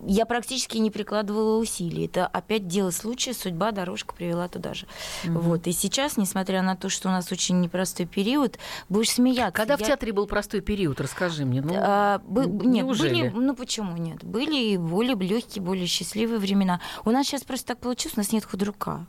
я 0.07 0.27
практически 0.27 0.79
не 0.79 0.91
прикладывала 0.91 1.59
усилий. 1.59 2.07
Это 2.07 2.27
опять 2.27 2.67
дело 2.67 2.91
случая, 2.91 3.35
судьба, 3.35 3.73
дорожка 3.73 4.15
привела 4.15 4.49
туда 4.49 4.75
же. 4.75 4.87
Вот. 5.25 5.67
И 5.67 5.73
сейчас, 5.73 6.17
несмотря 6.17 6.63
на 6.63 6.77
то, 6.77 6.89
что 6.89 7.09
у 7.09 7.13
нас 7.13 7.31
очень 7.33 7.61
непростой 7.61 8.07
период, 8.07 8.59
будешь 8.89 9.11
смеяться. 9.11 9.53
Когда 9.53 9.77
в 9.77 9.81
Я- 9.81 9.87
театре 9.87 10.13
был 10.13 10.27
простой 10.27 10.61
период, 10.61 11.01
расскажи 11.01 11.45
мне. 11.45 11.61
Ну, 11.63 11.75
а, 11.77 12.19
бы- 12.27 12.47
нет, 12.47 12.85
неужели? 12.85 13.29
были, 13.29 13.45
ну 13.45 13.55
почему 13.55 13.97
нет? 13.97 14.23
Были 14.25 14.73
и 14.73 14.77
более 14.77 15.17
легкие, 15.17 15.63
более 15.63 15.87
счастливые 15.87 16.39
времена. 16.39 16.81
У 17.05 17.11
нас 17.11 17.27
сейчас 17.27 17.43
просто 17.43 17.69
так 17.69 17.79
получилось, 17.81 18.17
у 18.17 18.21
нас 18.21 18.33
нет 18.33 18.45
худрука. 18.45 19.07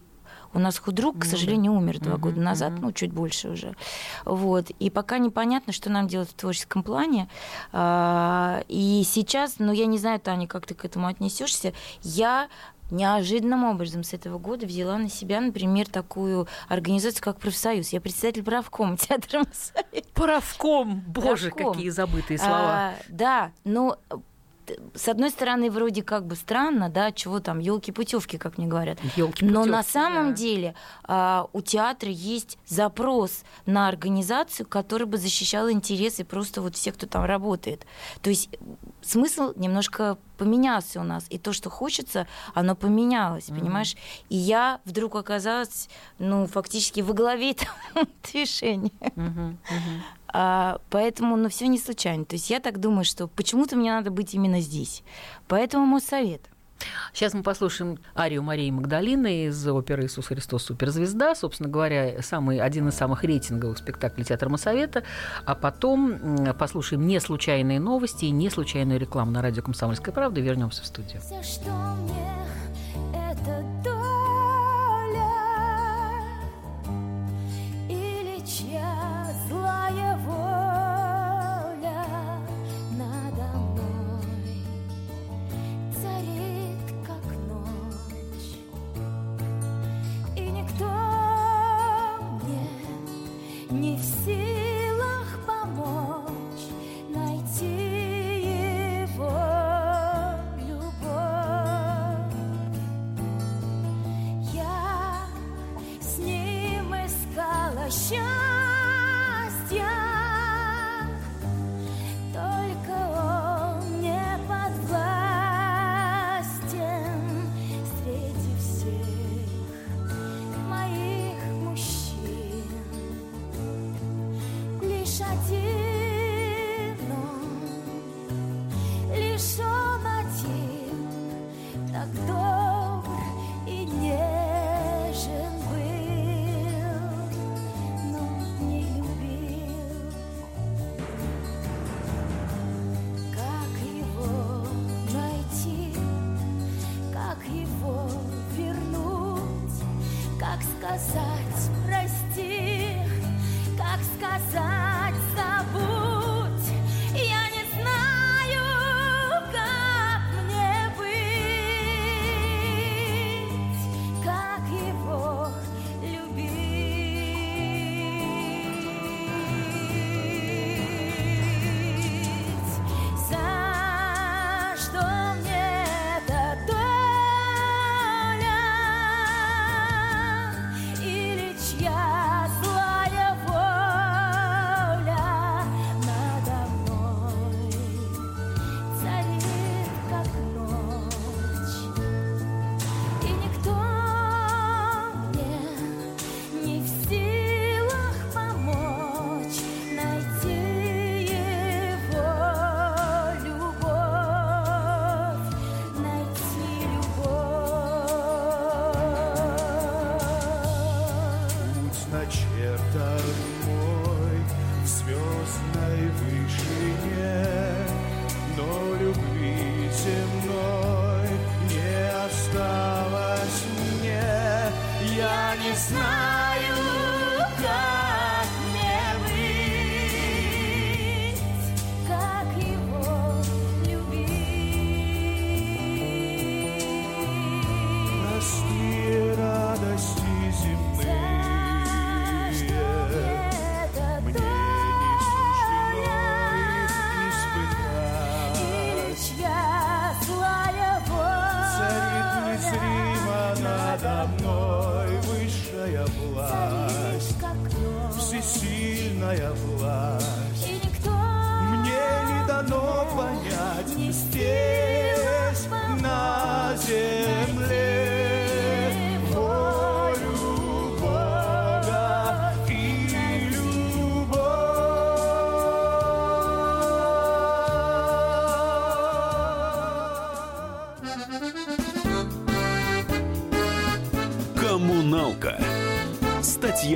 У 0.56 0.60
нас 0.60 0.80
худрук, 0.80 1.20
к 1.20 1.26
сожалению, 1.26 1.74
умер 1.74 2.00
два 2.00 2.16
года 2.16 2.40
назад, 2.40 2.74
ну, 2.80 2.94
чуть 2.94 3.12
больше 3.12 3.50
уже. 3.50 3.76
Вот. 4.24 4.70
И 4.80 4.90
пока 4.90 5.18
непонятно, 5.18 5.74
что 5.74 5.90
нам 5.90 6.08
делать 6.08 6.30
в 6.30 6.34
творческом 6.34 6.82
плане. 6.82 7.28
А, 7.74 8.64
И 8.70 9.04
сейчас, 9.06 9.56
ну, 9.60 9.74
я 9.74 9.86
не 9.86 9.98
знаю, 9.98 10.20
Таня, 10.22 10.48
как 10.48 10.66
ты 10.66 10.74
к 10.74 10.86
этому 10.86 11.08
отнесешься, 11.08 11.74
я 12.02 12.48
неожиданным 12.90 13.66
образом 13.66 14.04
с 14.04 14.14
этого 14.14 14.38
года 14.38 14.66
взяла 14.66 14.98
на 14.98 15.10
себя, 15.10 15.42
например, 15.42 15.90
такую 15.90 16.48
организацию, 16.70 17.22
как 17.24 17.38
профсоюз. 17.38 17.90
Я 17.90 18.00
председатель 18.00 18.44
правкома 18.44 18.96
театра. 18.98 19.44
Правком, 20.14 21.02
боже, 21.08 21.50
Правком. 21.50 21.74
какие 21.74 21.90
забытые 21.90 22.38
слова. 22.38 22.58
А, 22.60 22.94
да, 23.10 23.52
но 23.66 23.98
с 24.94 25.08
одной 25.08 25.30
стороны, 25.30 25.70
вроде 25.70 26.04
как 26.04 26.26
бы 26.26 26.36
странно, 26.36 26.90
да, 26.90 27.12
чего 27.12 27.40
там, 27.40 27.60
елки 27.60 27.92
путевки, 27.92 28.38
как 28.38 28.58
мне 28.58 28.68
говорят. 28.68 29.00
Ёлки-путёвки, 29.16 29.44
Но 29.44 29.66
на 29.66 29.84
самом 29.84 30.30
да. 30.30 30.34
деле 30.34 30.76
а, 31.04 31.48
у 31.54 31.62
театра 31.62 32.10
есть 32.12 32.58
запрос 32.68 33.44
на 33.66 33.88
организацию, 33.88 34.66
которая 34.68 35.08
бы 35.08 35.18
защищала 35.18 35.72
интересы 35.72 36.24
просто 36.24 36.62
вот 36.62 36.76
всех, 36.76 36.96
кто 36.96 37.08
там 37.08 37.26
работает. 37.26 37.86
То 38.22 38.30
есть 38.30 38.50
смысл 39.02 39.54
немножко 39.56 40.18
поменялся 40.38 41.00
у 41.00 41.04
нас, 41.04 41.26
и 41.30 41.38
то, 41.38 41.54
что 41.54 41.70
хочется, 41.70 42.28
оно 42.54 42.76
поменялось, 42.76 43.46
понимаешь? 43.46 43.96
И 44.30 44.36
я 44.36 44.80
вдруг 44.86 45.16
оказалась, 45.16 45.90
ну, 46.20 46.46
фактически 46.48 47.02
во 47.02 47.14
главе 47.14 47.52
этого 47.94 48.08
движения. 48.24 48.92
Мгм, 49.16 49.58
мгм. 49.70 50.04
А, 50.38 50.82
поэтому, 50.90 51.38
ну, 51.38 51.48
все 51.48 51.68
не 51.70 51.80
случайно. 51.80 52.26
То 52.26 52.36
есть 52.36 52.50
я 52.50 52.60
так 52.60 52.82
думаю, 52.82 53.06
что 53.06 53.28
почему-то 53.28 53.78
мне 53.78 53.90
надо 53.90 54.12
быть 54.12 54.34
именно 54.34 54.60
здесь. 54.60 55.02
Поэтому 55.48 55.86
мой 55.86 56.02
совет. 56.02 56.42
Сейчас 57.14 57.34
мы 57.34 57.42
послушаем 57.42 58.00
арию 58.18 58.44
Марии 58.44 58.70
Магдалины 58.70 59.46
из 59.46 59.66
оперы 59.66 60.08
«Иисус 60.08 60.28
Христос. 60.28 60.64
Суперзвезда». 60.64 61.36
Собственно 61.36 61.70
говоря, 61.70 62.22
самый, 62.22 62.60
один 62.60 62.90
из 62.90 62.96
самых 62.96 63.24
рейтинговых 63.24 63.78
спектаклей 63.78 64.26
театра 64.26 64.50
Моссовета. 64.50 65.04
А 65.46 65.56
потом 65.56 66.20
послушаем 66.60 67.08
не 67.08 67.22
случайные 67.22 67.80
новости 67.80 68.26
и 68.26 68.32
не 68.32 68.50
случайную 68.50 69.00
рекламу 69.00 69.32
на 69.32 69.42
радио 69.42 69.64
«Комсомольская 69.64 70.14
правда» 70.14 70.42
и 70.42 70.44
вернемся 70.44 70.84
в 70.84 70.86
студию. 70.86 71.22
За 71.22 71.42
что 71.44 71.72
мне 71.72 72.36
эта 73.14 73.64
доля 73.86 73.95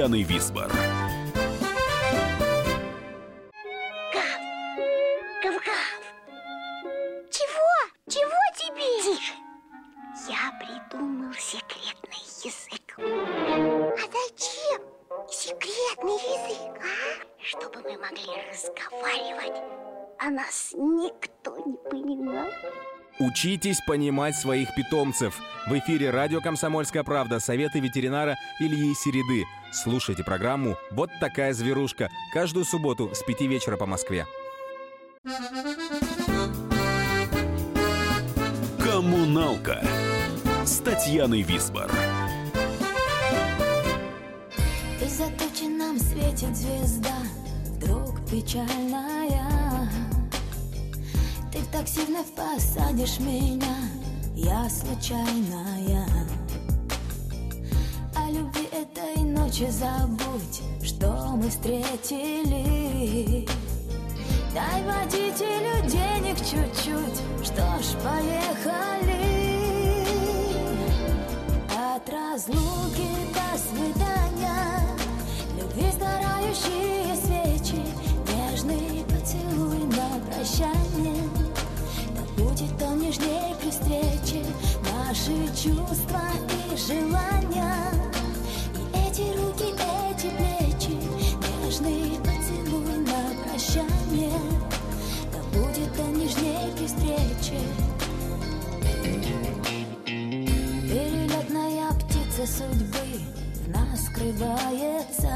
с 0.10 0.52
Татьяной 0.52 0.89
Учитесь 23.20 23.82
понимать 23.82 24.38
своих 24.38 24.74
питомцев. 24.76 25.42
В 25.68 25.78
эфире 25.78 26.10
радио 26.10 26.40
«Комсомольская 26.40 27.04
правда» 27.04 27.42
советы 27.42 27.82
ветеринара 27.82 28.38
Ильи 28.62 28.94
Середы. 28.96 29.44
Слушайте 29.74 30.24
программу 30.24 30.78
«Вот 30.92 31.10
такая 31.20 31.54
зверушка» 31.54 32.10
каждую 32.34 32.64
субботу 32.64 33.14
с 33.14 33.22
5 33.24 33.42
вечера 33.42 33.76
по 33.76 33.86
Москве. 33.86 34.26
«Коммуналка» 38.82 39.84
с 40.64 40.78
Татьяной 40.78 41.42
Висбор. 41.42 41.92
Из-за 45.02 45.26
тучи 45.32 45.68
нам 45.68 46.00
светит 46.00 46.56
звезда, 46.56 47.18
вдруг 47.66 48.26
печальная. 48.32 49.90
Такси 51.80 52.02
вновь 52.02 52.32
посадишь 52.36 53.20
меня, 53.20 53.78
я 54.36 54.70
случайная. 54.70 56.06
О 58.14 58.30
любви 58.32 58.68
этой 58.74 59.24
ночи 59.24 59.70
забудь, 59.72 60.62
что 60.84 61.08
мы 61.38 61.50
встретили. 61.50 61.88
Дай 64.54 64.84
водителю 64.84 65.90
денег 65.90 66.36
чуть-чуть, 66.40 67.22
что 67.46 67.80
ж, 67.82 67.96
поехали. 68.04 69.24
От 71.96 72.10
разлуки 72.10 73.08
до 73.34 73.58
свидания 73.58 74.84
Любви 75.58 75.90
сгорающие 75.94 77.16
свечи 77.16 77.82
Нежный 78.28 79.06
поцелуй 79.06 79.80
на 79.86 80.20
прощание 80.26 81.39
при 83.18 83.72
встрече. 83.72 84.46
Наши 84.84 85.32
чувства 85.56 86.22
и 86.72 86.78
желания. 86.78 87.74
И 88.76 88.98
эти 88.98 89.36
руки, 89.36 89.74
эти 90.12 90.30
плечи. 90.38 90.98
Нежный 91.64 92.20
поцелуй 92.20 92.98
на 93.00 93.44
прощание. 93.44 94.40
Да 95.32 95.40
будет 95.58 96.00
он 96.00 96.14
нежней 96.14 96.72
при 96.78 96.86
встрече. 96.86 97.60
Перелетная 100.84 101.92
птица 101.94 102.46
судьбы 102.46 103.08
в 103.66 103.70
нас 103.70 104.06
скрывается. 104.06 105.36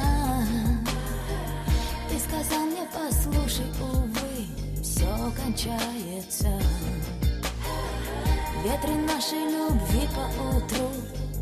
Ты 2.09 2.19
сказал 2.19 2.65
мне, 2.65 2.87
послушай, 2.93 3.65
увы, 3.81 4.45
все 4.81 5.07
кончается 5.43 6.59
Ветры 8.63 8.93
нашей 8.93 9.39
любви 9.39 10.07
по 10.15 10.55
утру 10.55 10.89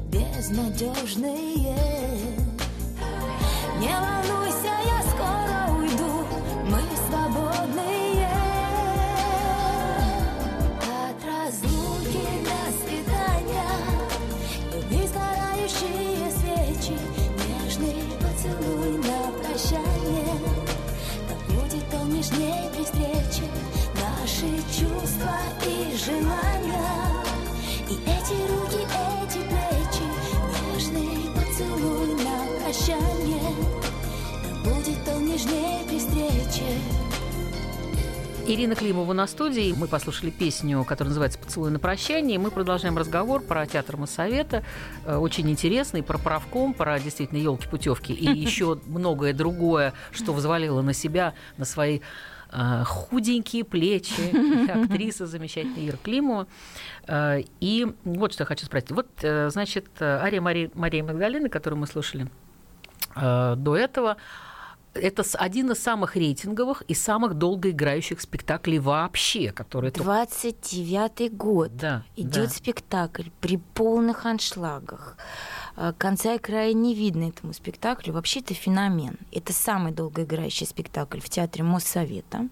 безнадежные 0.07 1.77
Не 3.77 3.93
волнуйся, 3.93 4.80
Ирина 38.53 38.75
Климова 38.75 39.13
на 39.13 39.27
студии. 39.27 39.73
Мы 39.77 39.87
послушали 39.87 40.29
песню, 40.29 40.83
которая 40.83 41.07
называется 41.11 41.39
«Поцелуй 41.39 41.71
на 41.71 41.79
прощание». 41.79 42.37
Мы 42.37 42.51
продолжаем 42.51 42.97
разговор 42.97 43.41
про 43.41 43.65
театр 43.65 43.95
Моссовета. 43.95 44.65
Э, 45.05 45.15
Очень 45.15 45.49
интересный, 45.49 46.03
про 46.03 46.17
правком, 46.17 46.73
про 46.73 46.99
действительно 46.99 47.37
елки 47.37 47.65
путевки 47.69 48.11
и 48.11 48.25
еще 48.37 48.77
многое 48.87 49.31
другое, 49.31 49.93
что 50.11 50.33
взвалило 50.33 50.81
на 50.81 50.91
себя, 50.91 51.33
на 51.55 51.63
свои 51.63 52.01
э, 52.51 52.83
худенькие 52.85 53.63
плечи 53.63 54.69
актриса 54.69 55.27
замечательная 55.27 55.87
Ира 55.87 55.97
Климова. 56.03 56.45
Э, 57.07 57.43
И 57.61 57.87
вот 58.03 58.33
что 58.33 58.41
я 58.41 58.47
хочу 58.47 58.65
спросить. 58.65 58.91
Вот, 58.91 59.07
значит, 59.21 59.87
Ария 60.01 60.41
Марии, 60.41 60.69
Марии 60.73 61.01
Магдалины, 61.01 61.47
которую 61.47 61.79
мы 61.79 61.87
слушали 61.87 62.27
до 63.15 63.75
этого, 63.77 64.17
это 64.93 65.23
один 65.35 65.71
из 65.71 65.79
самых 65.81 66.15
рейтинговых 66.15 66.81
и 66.83 66.93
самых 66.93 67.35
долгоиграющих 67.35 68.19
спектаклей 68.21 68.79
вообще, 68.79 69.51
которые 69.51 69.91
только- 69.91 70.09
29-й 70.09 71.29
год. 71.29 71.75
Да, 71.75 72.03
Идет 72.15 72.49
да. 72.49 72.49
спектакль 72.49 73.29
при 73.39 73.57
полных 73.57 74.25
аншлагах. 74.25 75.17
А, 75.77 75.93
Конца 75.93 76.33
и 76.33 76.37
края 76.37 76.73
не 76.73 76.93
видно 76.93 77.29
этому 77.29 77.53
спектаклю. 77.53 78.13
Вообще 78.13 78.41
это 78.41 78.53
феномен. 78.53 79.17
Это 79.31 79.53
самый 79.53 79.93
долгоиграющий 79.93 80.65
спектакль 80.67 81.19
в 81.21 81.29
театре 81.29 81.63
Моссовета. 81.63 82.49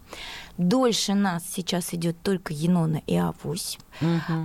Дольше 0.58 1.14
нас 1.16 1.44
сейчас 1.46 1.94
идет 1.94 2.16
только 2.22 2.54
Енона 2.54 3.02
и 3.08 3.16
Авось. 3.18 3.78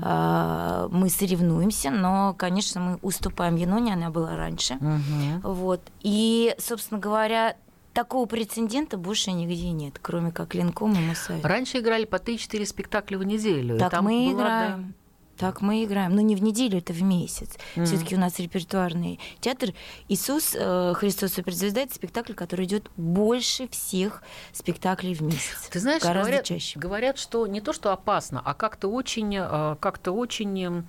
А, 0.02 0.88
Мы 0.90 1.08
соревнуемся, 1.08 1.90
но, 1.90 2.34
конечно, 2.36 2.80
мы 2.80 2.98
уступаем 3.02 3.56
Еноне, 3.56 3.92
она 3.94 4.10
была 4.10 4.36
раньше. 4.36 4.74
Мгм. 4.74 5.40
Вот. 5.42 5.80
И, 6.00 6.54
собственно 6.58 6.98
говоря, 7.00 7.56
такого 7.94 8.26
прецедента 8.26 8.98
больше 8.98 9.32
нигде 9.32 9.70
нет, 9.70 9.98
кроме 10.02 10.32
как 10.32 10.54
Ленком 10.54 10.92
и 10.92 11.00
Моссовет. 11.00 11.44
Раньше 11.44 11.78
играли 11.78 12.04
по 12.04 12.16
3-4 12.16 12.66
спектакля 12.66 13.16
в 13.16 13.24
неделю. 13.24 13.76
и 13.76 13.78
Так 13.78 13.92
там 13.92 14.04
мы 14.04 14.32
играем. 14.32 14.94
Так 15.36 15.60
мы 15.60 15.84
играем. 15.84 16.14
Но 16.14 16.20
не 16.20 16.36
в 16.36 16.42
неделю, 16.42 16.78
это 16.78 16.92
в 16.92 17.02
месяц. 17.02 17.56
Мгм. 17.76 17.86
Все-таки 17.86 18.14
у 18.14 18.18
нас 18.18 18.38
репертуарный 18.38 19.18
театр. 19.40 19.70
Иисус 20.08 20.54
э, 20.54 20.94
Христос 20.96 21.34
суперзвезда 21.34 21.82
это 21.82 21.94
спектакль, 21.94 22.32
который 22.32 22.66
идет 22.66 22.90
больше 22.96 23.68
всех 23.68 24.22
спектаклей 24.52 25.14
в 25.14 25.22
месяц. 25.22 25.68
Ты 25.70 25.80
знаешь, 25.80 26.02
гораздо 26.02 26.20
говорят, 26.20 26.44
чаще. 26.44 26.78
говорят, 26.78 27.18
что 27.18 27.46
не 27.46 27.60
то, 27.60 27.72
что 27.72 27.92
опасно, 27.92 28.40
а 28.44 28.54
как-то 28.54 28.88
очень, 28.88 29.36
э, 29.36 29.76
как-то 29.80 30.12
очень 30.12 30.62
эм, 30.62 30.86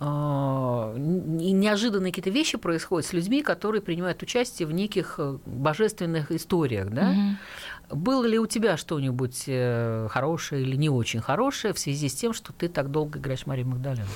э, 0.00 0.94
неожиданные 0.96 2.12
какие-то 2.12 2.30
вещи 2.30 2.58
происходят 2.58 3.08
с 3.08 3.12
людьми, 3.12 3.42
которые 3.42 3.82
принимают 3.82 4.22
участие 4.22 4.66
в 4.66 4.72
неких 4.72 5.16
э, 5.18 5.38
божественных 5.44 6.30
историях, 6.30 6.90
да? 6.90 7.10
Мгм. 7.10 7.38
Было 7.92 8.24
ли 8.24 8.38
у 8.38 8.46
тебя 8.46 8.76
что-нибудь 8.76 9.44
э, 9.46 10.08
хорошее 10.10 10.62
или 10.62 10.76
не 10.76 10.88
очень 10.88 11.20
хорошее 11.20 11.74
в 11.74 11.78
связи 11.78 12.08
с 12.08 12.14
тем, 12.14 12.32
что 12.32 12.52
ты 12.52 12.68
так 12.68 12.90
долго 12.90 13.18
играешь 13.18 13.46
Марию 13.46 13.66
Магдалену? 13.68 14.06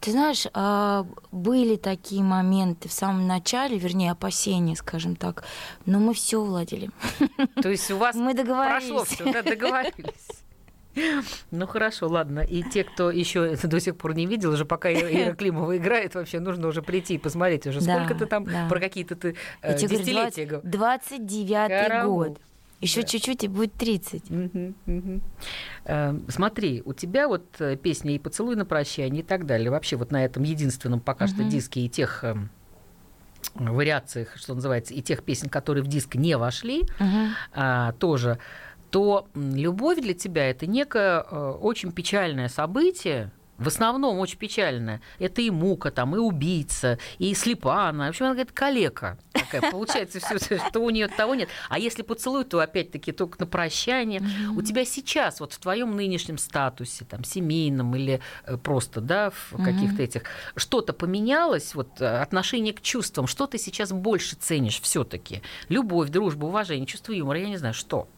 Ты 0.00 0.10
знаешь, 0.12 0.46
а, 0.52 1.06
были 1.32 1.76
такие 1.76 2.22
моменты 2.22 2.88
в 2.88 2.92
самом 2.92 3.26
начале, 3.26 3.78
вернее, 3.78 4.12
опасения, 4.12 4.76
скажем 4.76 5.16
так, 5.16 5.44
но 5.86 5.98
мы 5.98 6.12
все 6.12 6.38
уладили. 6.38 6.90
То 7.62 7.70
есть 7.70 7.90
у 7.90 7.96
вас 7.96 8.14
Мы 8.16 8.34
договорились. 8.34 8.88
прошло 8.88 9.04
все, 9.04 9.32
да, 9.32 9.42
договорились. 9.42 10.28
Ну 11.50 11.66
хорошо, 11.66 12.08
ладно. 12.08 12.40
И 12.40 12.62
те, 12.62 12.84
кто 12.84 13.10
еще 13.10 13.52
это 13.52 13.68
до 13.68 13.80
сих 13.80 13.96
пор 13.96 14.14
не 14.14 14.26
видел, 14.26 14.52
уже 14.52 14.64
пока 14.64 14.90
Ира 14.92 15.34
Климова 15.36 15.76
играет, 15.76 16.14
вообще 16.14 16.40
нужно 16.40 16.68
уже 16.68 16.82
прийти 16.82 17.14
и 17.14 17.18
посмотреть 17.18 17.66
уже, 17.66 17.80
Да, 17.80 17.96
сколько 18.04 18.14
ты 18.14 18.26
там 18.26 18.44
да. 18.44 18.66
про 18.68 18.80
какие-то 18.80 19.14
ты 19.16 19.36
э, 19.60 19.72
говорю, 19.78 19.88
десятилетия 19.88 20.46
20 20.62 20.62
говоришь. 20.62 21.00
29-й 21.10 21.68
Караул. 21.88 22.14
год. 22.16 22.40
Еще 22.80 23.00
Да. 23.02 23.06
чуть-чуть 23.06 23.44
и 23.44 23.48
будет 23.48 23.72
30. 23.74 24.30
Мгм, 24.30 24.74
мгм. 24.86 25.22
Э, 25.84 26.14
Смотри, 26.28 26.82
у 26.84 26.92
тебя 26.92 27.26
вот 27.26 27.44
э, 27.60 27.76
песня 27.76 28.14
«И 28.14 28.18
поцелуй 28.18 28.54
на 28.56 28.64
прощание» 28.66 29.22
и 29.22 29.26
так 29.26 29.46
далее. 29.46 29.70
Вообще 29.70 29.96
вот 29.96 30.10
на 30.10 30.24
этом 30.24 30.42
единственном 30.42 31.00
пока 31.00 31.26
что 31.26 31.40
Мгм. 31.42 31.48
диске 31.50 31.80
и 31.80 31.88
тех 31.88 32.22
эм, 32.24 32.50
вариациях, 33.54 34.36
что 34.36 34.54
называется, 34.54 34.92
и 34.92 35.00
тех 35.00 35.22
песен, 35.22 35.48
которые 35.48 35.82
в 35.84 35.86
диск 35.86 36.14
не 36.16 36.36
вошли, 36.36 36.82
Мгм. 36.98 37.28
а, 37.52 37.92
тоже, 37.92 38.38
то 38.90 39.26
любовь 39.34 40.00
для 40.00 40.14
тебя 40.14 40.48
это 40.50 40.66
некое 40.66 41.22
э, 41.28 41.50
очень 41.60 41.92
печальное 41.92 42.48
событие, 42.48 43.32
в 43.58 43.68
основном 43.68 44.18
очень 44.18 44.38
печальное. 44.38 45.00
Это 45.18 45.40
и 45.42 45.50
мука, 45.50 45.90
там, 45.90 46.14
и 46.14 46.18
убийца, 46.18 46.98
и 47.18 47.34
слепа 47.34 47.88
она. 47.88 48.06
В 48.06 48.08
общем, 48.10 48.26
она 48.26 48.34
говорит, 48.34 48.52
калека. 48.52 49.18
Такая. 49.32 49.70
Получается, 49.70 50.20
все, 50.20 50.58
что 50.58 50.80
у 50.80 50.90
нее 50.90 51.08
того 51.08 51.34
нет. 51.34 51.48
А 51.68 51.78
если 51.78 52.02
поцелуй, 52.02 52.44
то 52.44 52.60
опять-таки 52.60 53.12
только 53.12 53.40
на 53.40 53.46
прощание. 53.46 54.22
У 54.54 54.62
тебя 54.62 54.84
сейчас, 54.84 55.40
вот 55.40 55.52
в 55.52 55.58
твоем 55.58 55.96
нынешнем 55.96 56.38
статусе, 56.38 57.04
там, 57.04 57.24
семейном 57.24 57.94
или 57.96 58.20
э, 58.44 58.56
просто, 58.56 59.00
да, 59.00 59.30
в 59.30 59.62
каких-то 59.62 60.02
этих, 60.02 60.22
что-то 60.56 60.92
поменялось, 60.92 61.74
вот 61.74 62.00
э, 62.00 62.20
отношение 62.20 62.72
к 62.72 62.80
чувствам, 62.80 63.26
что 63.26 63.46
ты 63.46 63.58
сейчас 63.58 63.92
больше 63.92 64.36
ценишь 64.36 64.80
все-таки? 64.80 65.42
Любовь, 65.68 66.10
дружбу, 66.10 66.48
уважение, 66.48 66.86
чувство 66.86 67.12
юмора, 67.12 67.40
я 67.40 67.48
не 67.48 67.56
знаю, 67.56 67.74
что? 67.74 68.08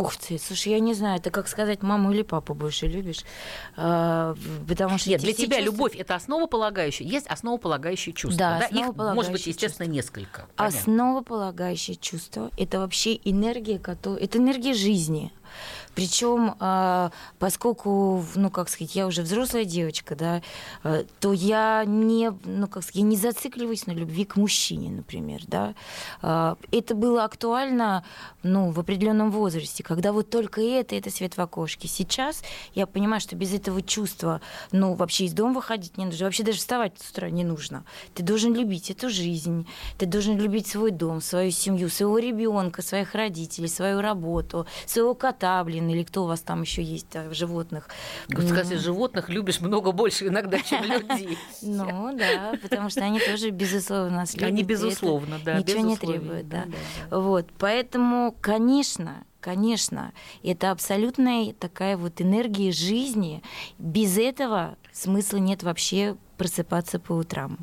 Ух 0.00 0.16
ты, 0.16 0.38
слушай, 0.38 0.72
я 0.72 0.80
не 0.80 0.94
знаю, 0.94 1.18
это 1.18 1.30
как 1.30 1.48
сказать, 1.48 1.82
маму 1.82 2.12
или 2.12 2.22
папу 2.22 2.54
больше 2.54 2.86
любишь. 2.86 3.20
А, 3.76 4.34
потому 4.68 4.98
что 4.98 5.10
Нет, 5.10 5.20
для 5.20 5.32
тебя 5.32 5.56
чувства- 5.58 5.64
любовь 5.64 5.96
это 5.96 6.14
основополагающее. 6.14 7.08
Есть 7.08 7.26
основополагающие 7.26 8.12
чувства. 8.12 8.38
Да, 8.60 8.66
Их 8.66 8.94
может 8.94 9.32
быть, 9.32 9.46
естественно, 9.46 9.86
чувства. 9.86 9.92
несколько. 10.20 10.46
Понятно. 10.56 10.78
Основополагающее 10.78 11.96
чувство– 11.96 12.50
это 12.56 12.80
вообще 12.80 13.18
энергия, 13.24 13.78
которая, 13.78 14.20
это 14.22 14.38
энергия 14.38 14.74
жизни. 14.74 15.32
Причем, 15.96 16.56
а, 16.60 17.10
поскольку, 17.38 18.22
ну, 18.34 18.50
как 18.50 18.68
сказать, 18.68 18.94
я 18.94 19.06
уже 19.06 19.22
взрослая 19.22 19.64
девочка, 19.64 20.14
да, 20.14 20.42
а, 20.84 21.06
то 21.20 21.32
я 21.32 21.84
не, 21.86 22.32
ну, 22.44 22.68
как 22.68 22.82
сказать, 22.82 22.96
я 22.96 23.02
не 23.02 23.16
зацикливаюсь 23.16 23.86
на 23.86 23.92
любви 23.92 24.26
к 24.26 24.36
мужчине, 24.36 24.90
например, 24.90 25.40
да. 25.46 25.74
А, 26.20 26.58
Это 26.70 26.94
было 26.94 27.24
актуально, 27.24 28.04
ну, 28.42 28.72
в 28.72 28.78
определенном 28.78 29.30
возрасте, 29.30 29.82
когда 29.82 30.12
вот 30.12 30.28
только 30.28 30.60
это, 30.60 30.94
это 30.94 31.10
свет 31.10 31.38
в 31.38 31.40
окошке. 31.40 31.88
Сейчас 31.88 32.42
я 32.74 32.86
понимаю, 32.86 33.22
что 33.22 33.34
без 33.34 33.54
этого 33.54 33.80
чувства, 33.80 34.42
ну, 34.72 34.92
вообще 34.92 35.24
из 35.24 35.32
дома 35.32 35.54
выходить 35.54 35.96
не 35.96 36.04
нужно, 36.04 36.26
вообще 36.26 36.42
даже 36.42 36.58
вставать 36.58 36.92
с 37.00 37.10
утра 37.10 37.30
не 37.30 37.42
нужно. 37.42 37.84
Ты 38.12 38.22
должен 38.22 38.54
любить 38.54 38.90
эту 38.90 39.08
жизнь, 39.08 39.66
ты 39.96 40.04
должен 40.04 40.36
любить 40.36 40.66
свой 40.66 40.90
дом, 40.90 41.22
свою 41.22 41.50
семью, 41.52 41.88
своего 41.88 42.18
ребенка, 42.18 42.82
своих 42.82 43.14
родителей, 43.14 43.68
свою 43.68 44.02
работу, 44.02 44.66
своего 44.84 45.14
кота, 45.14 45.64
блин, 45.64 45.85
или 45.90 46.02
кто 46.02 46.24
у 46.24 46.26
вас 46.26 46.40
там 46.40 46.62
еще 46.62 46.82
есть, 46.82 47.14
а, 47.14 47.32
животных. 47.32 47.88
Вот, 48.28 48.44
Кстати, 48.44 48.74
животных 48.74 49.28
любишь 49.28 49.60
много 49.60 49.92
больше 49.92 50.28
иногда, 50.28 50.58
чем 50.60 50.84
людей. 50.84 51.38
Ну 51.62 52.16
да, 52.16 52.54
потому 52.62 52.90
что 52.90 53.00
они 53.00 53.20
тоже, 53.20 53.50
безусловно, 53.50 54.16
нас 54.16 54.34
любят. 54.34 54.48
Они 54.48 54.62
безусловно, 54.62 55.38
да. 55.44 55.58
Ничего 55.58 55.80
не 55.80 55.96
требует, 55.96 56.48
да. 56.48 56.66
Вот, 57.10 57.46
поэтому, 57.58 58.34
конечно, 58.40 59.24
конечно, 59.40 60.12
это 60.42 60.72
абсолютная 60.72 61.52
такая 61.52 61.96
вот 61.96 62.20
энергия 62.20 62.72
жизни. 62.72 63.42
Без 63.78 64.18
этого 64.18 64.76
смысла 64.92 65.36
нет 65.36 65.62
вообще 65.62 66.16
просыпаться 66.36 66.98
по 66.98 67.12
утрам. 67.12 67.58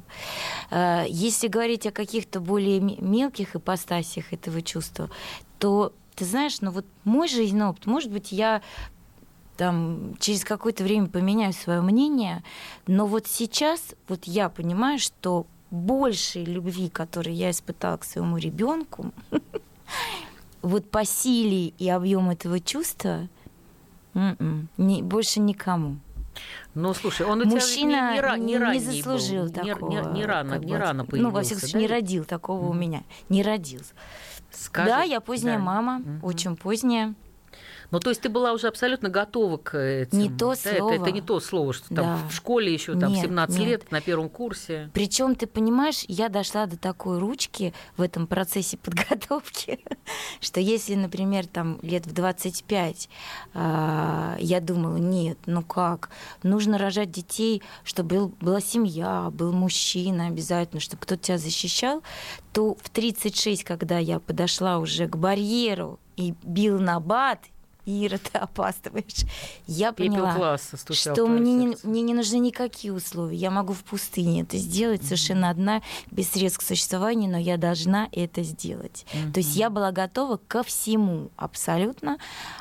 Э, 0.71 1.03
Если 1.09 1.47
говорить 1.47 1.85
о 1.85 1.91
каких-то 1.91 2.39
более 2.39 2.79
ме- 2.79 2.95
мелких 2.99 3.55
ипостасях 3.55 4.31
этого 4.33 4.61
чувства, 4.61 5.09
то 5.59 5.93
ты 6.15 6.25
знаешь, 6.25 6.61
ну 6.61 6.71
вот 6.71 6.85
мой 7.03 7.27
жизненный 7.27 7.67
опыт, 7.67 7.85
может 7.85 8.11
быть, 8.11 8.31
я 8.31 8.61
там 9.57 10.15
через 10.19 10.43
какое-то 10.43 10.83
время 10.83 11.07
поменяю 11.07 11.53
свое 11.53 11.81
мнение, 11.81 12.43
но 12.87 13.05
вот 13.05 13.27
сейчас 13.27 13.93
вот 14.07 14.25
я 14.25 14.49
понимаю, 14.49 14.97
что 14.99 15.45
большей 15.69 16.43
любви, 16.43 16.89
которую 16.89 17.35
я 17.35 17.51
испытала 17.51 17.97
к 17.97 18.03
своему 18.03 18.37
ребенку, 18.37 19.11
вот 20.61 20.89
по 20.89 21.05
силе 21.05 21.67
и 21.67 21.89
объему 21.89 22.31
этого 22.31 22.59
чувства 22.59 23.27
м-м, 24.13 24.69
ни- 24.77 25.01
больше 25.01 25.39
никому. 25.39 25.97
Ну, 26.73 26.93
слушай, 26.95 27.27
он 27.27 27.41
у 27.41 27.43
тебя 27.43 27.53
Мужчина 27.55 28.13
не, 28.15 28.39
не, 28.39 28.45
не 28.45 28.53
не 28.53 28.57
ранний 28.57 28.79
заслужил 28.79 29.43
был, 29.45 29.63
не- 29.63 29.73
такого. 29.73 29.89
не, 30.11 30.19
не 30.19 30.25
рано, 30.25 30.53
как 30.55 30.65
не 30.65 30.71
бы, 30.73 30.77
рано 30.79 31.05
появился. 31.05 31.23
Ну, 31.29 31.35
во 31.35 31.41
всяком 31.43 31.59
случае, 31.59 31.73
да? 31.73 31.79
не 31.79 31.87
родил 31.87 32.23
такого 32.25 32.67
у 32.69 32.73
меня. 32.73 33.03
Не 33.29 33.43
родился. 33.43 33.93
Скажи. 34.55 34.89
да, 34.89 35.03
я 35.03 35.19
поздняя 35.19 35.57
Да. 35.57 35.63
мама, 35.63 35.99
Мгм. 35.99 36.19
очень 36.23 36.55
поздняя. 36.55 37.13
Ну, 37.93 37.99
то 37.99 38.09
есть 38.09 38.21
ты 38.21 38.29
была 38.29 38.53
уже 38.53 38.67
абсолютно 38.67 39.07
готова 39.09 39.57
к 39.57 39.77
этим. 39.77 40.17
Не 40.17 40.29
то 40.29 40.49
да, 40.49 40.53
это- 40.55 40.69
Это, 40.69 40.77
слово. 40.97 41.05
не 41.09 41.21
то 41.21 41.39
слово, 41.39 41.73
что 41.73 41.87
там 41.89 42.05
Да. 42.05 42.19
в 42.27 42.33
школе 42.33 42.73
еще 42.73 42.97
там 42.99 43.13
Нет, 43.13 43.21
17 43.25 43.59
нет. 43.59 43.67
лет 43.67 43.91
на 43.91 44.01
первом 44.01 44.29
курсе. 44.29 44.89
Причем, 44.93 45.35
ты 45.35 45.45
понимаешь, 45.45 46.03
я 46.07 46.29
дошла 46.29 46.65
до 46.65 46.75
такой 46.75 47.19
ручки 47.19 47.71
в 47.95 48.01
этом 48.01 48.25
процессе 48.25 48.77
подготовки, 48.77 49.79
что 50.41 50.59
если, 50.59 50.95
например, 50.95 51.45
там 51.45 51.77
лет 51.83 52.07
в 52.07 52.13
25 52.13 53.09
а, 53.53 54.35
я 54.39 54.59
думала, 54.59 54.97
нет, 54.97 55.37
ну 55.45 55.61
как, 55.61 56.09
нужно 56.41 56.77
рожать 56.77 57.11
детей, 57.11 57.61
чтобы 57.83 58.15
был- 58.15 58.33
была 58.41 58.59
семья, 58.59 59.29
был 59.31 59.51
мужчина 59.53 60.27
обязательно, 60.27 60.79
чтобы 60.79 61.03
кто-то 61.03 61.21
тебя 61.21 61.37
защищал, 61.37 62.01
то 62.53 62.75
в 62.81 62.89
36, 62.89 63.63
когда 63.63 63.99
я 63.99 64.19
подошла 64.19 64.79
уже 64.79 65.07
к 65.07 65.15
барьеру 65.15 65.99
и 66.15 66.33
бил 66.43 66.79
на 66.79 66.99
бат, 66.99 67.39
Ира, 67.85 68.17
ты 68.31 68.37
опаздываешь. 68.37 69.25
Я 69.67 69.91
поняла, 69.91 70.35
класса 70.35 70.77
что 70.93 71.27
мне 71.27 71.53
не, 71.53 71.77
мне 71.83 72.01
не 72.01 72.13
нужны 72.13 72.37
никакие 72.37 72.93
условия. 72.93 73.35
Я 73.35 73.51
могу 73.51 73.73
в 73.73 73.83
пустыне 73.83 74.41
это 74.41 74.57
сделать 74.57 75.03
совершенно 75.03 75.49
одна, 75.49 75.81
без 76.11 76.29
средств 76.29 76.59
к 76.59 76.63
существованию, 76.63 77.31
но 77.31 77.37
я 77.37 77.57
должна 77.57 78.09
это 78.11 78.43
сделать. 78.43 79.05
То 79.33 79.39
есть 79.39 79.55
я 79.55 79.69
была 79.69 79.91
готова 79.91 80.39
ко 80.47 80.63
всему 80.63 81.29
абсолютно. 81.35 82.17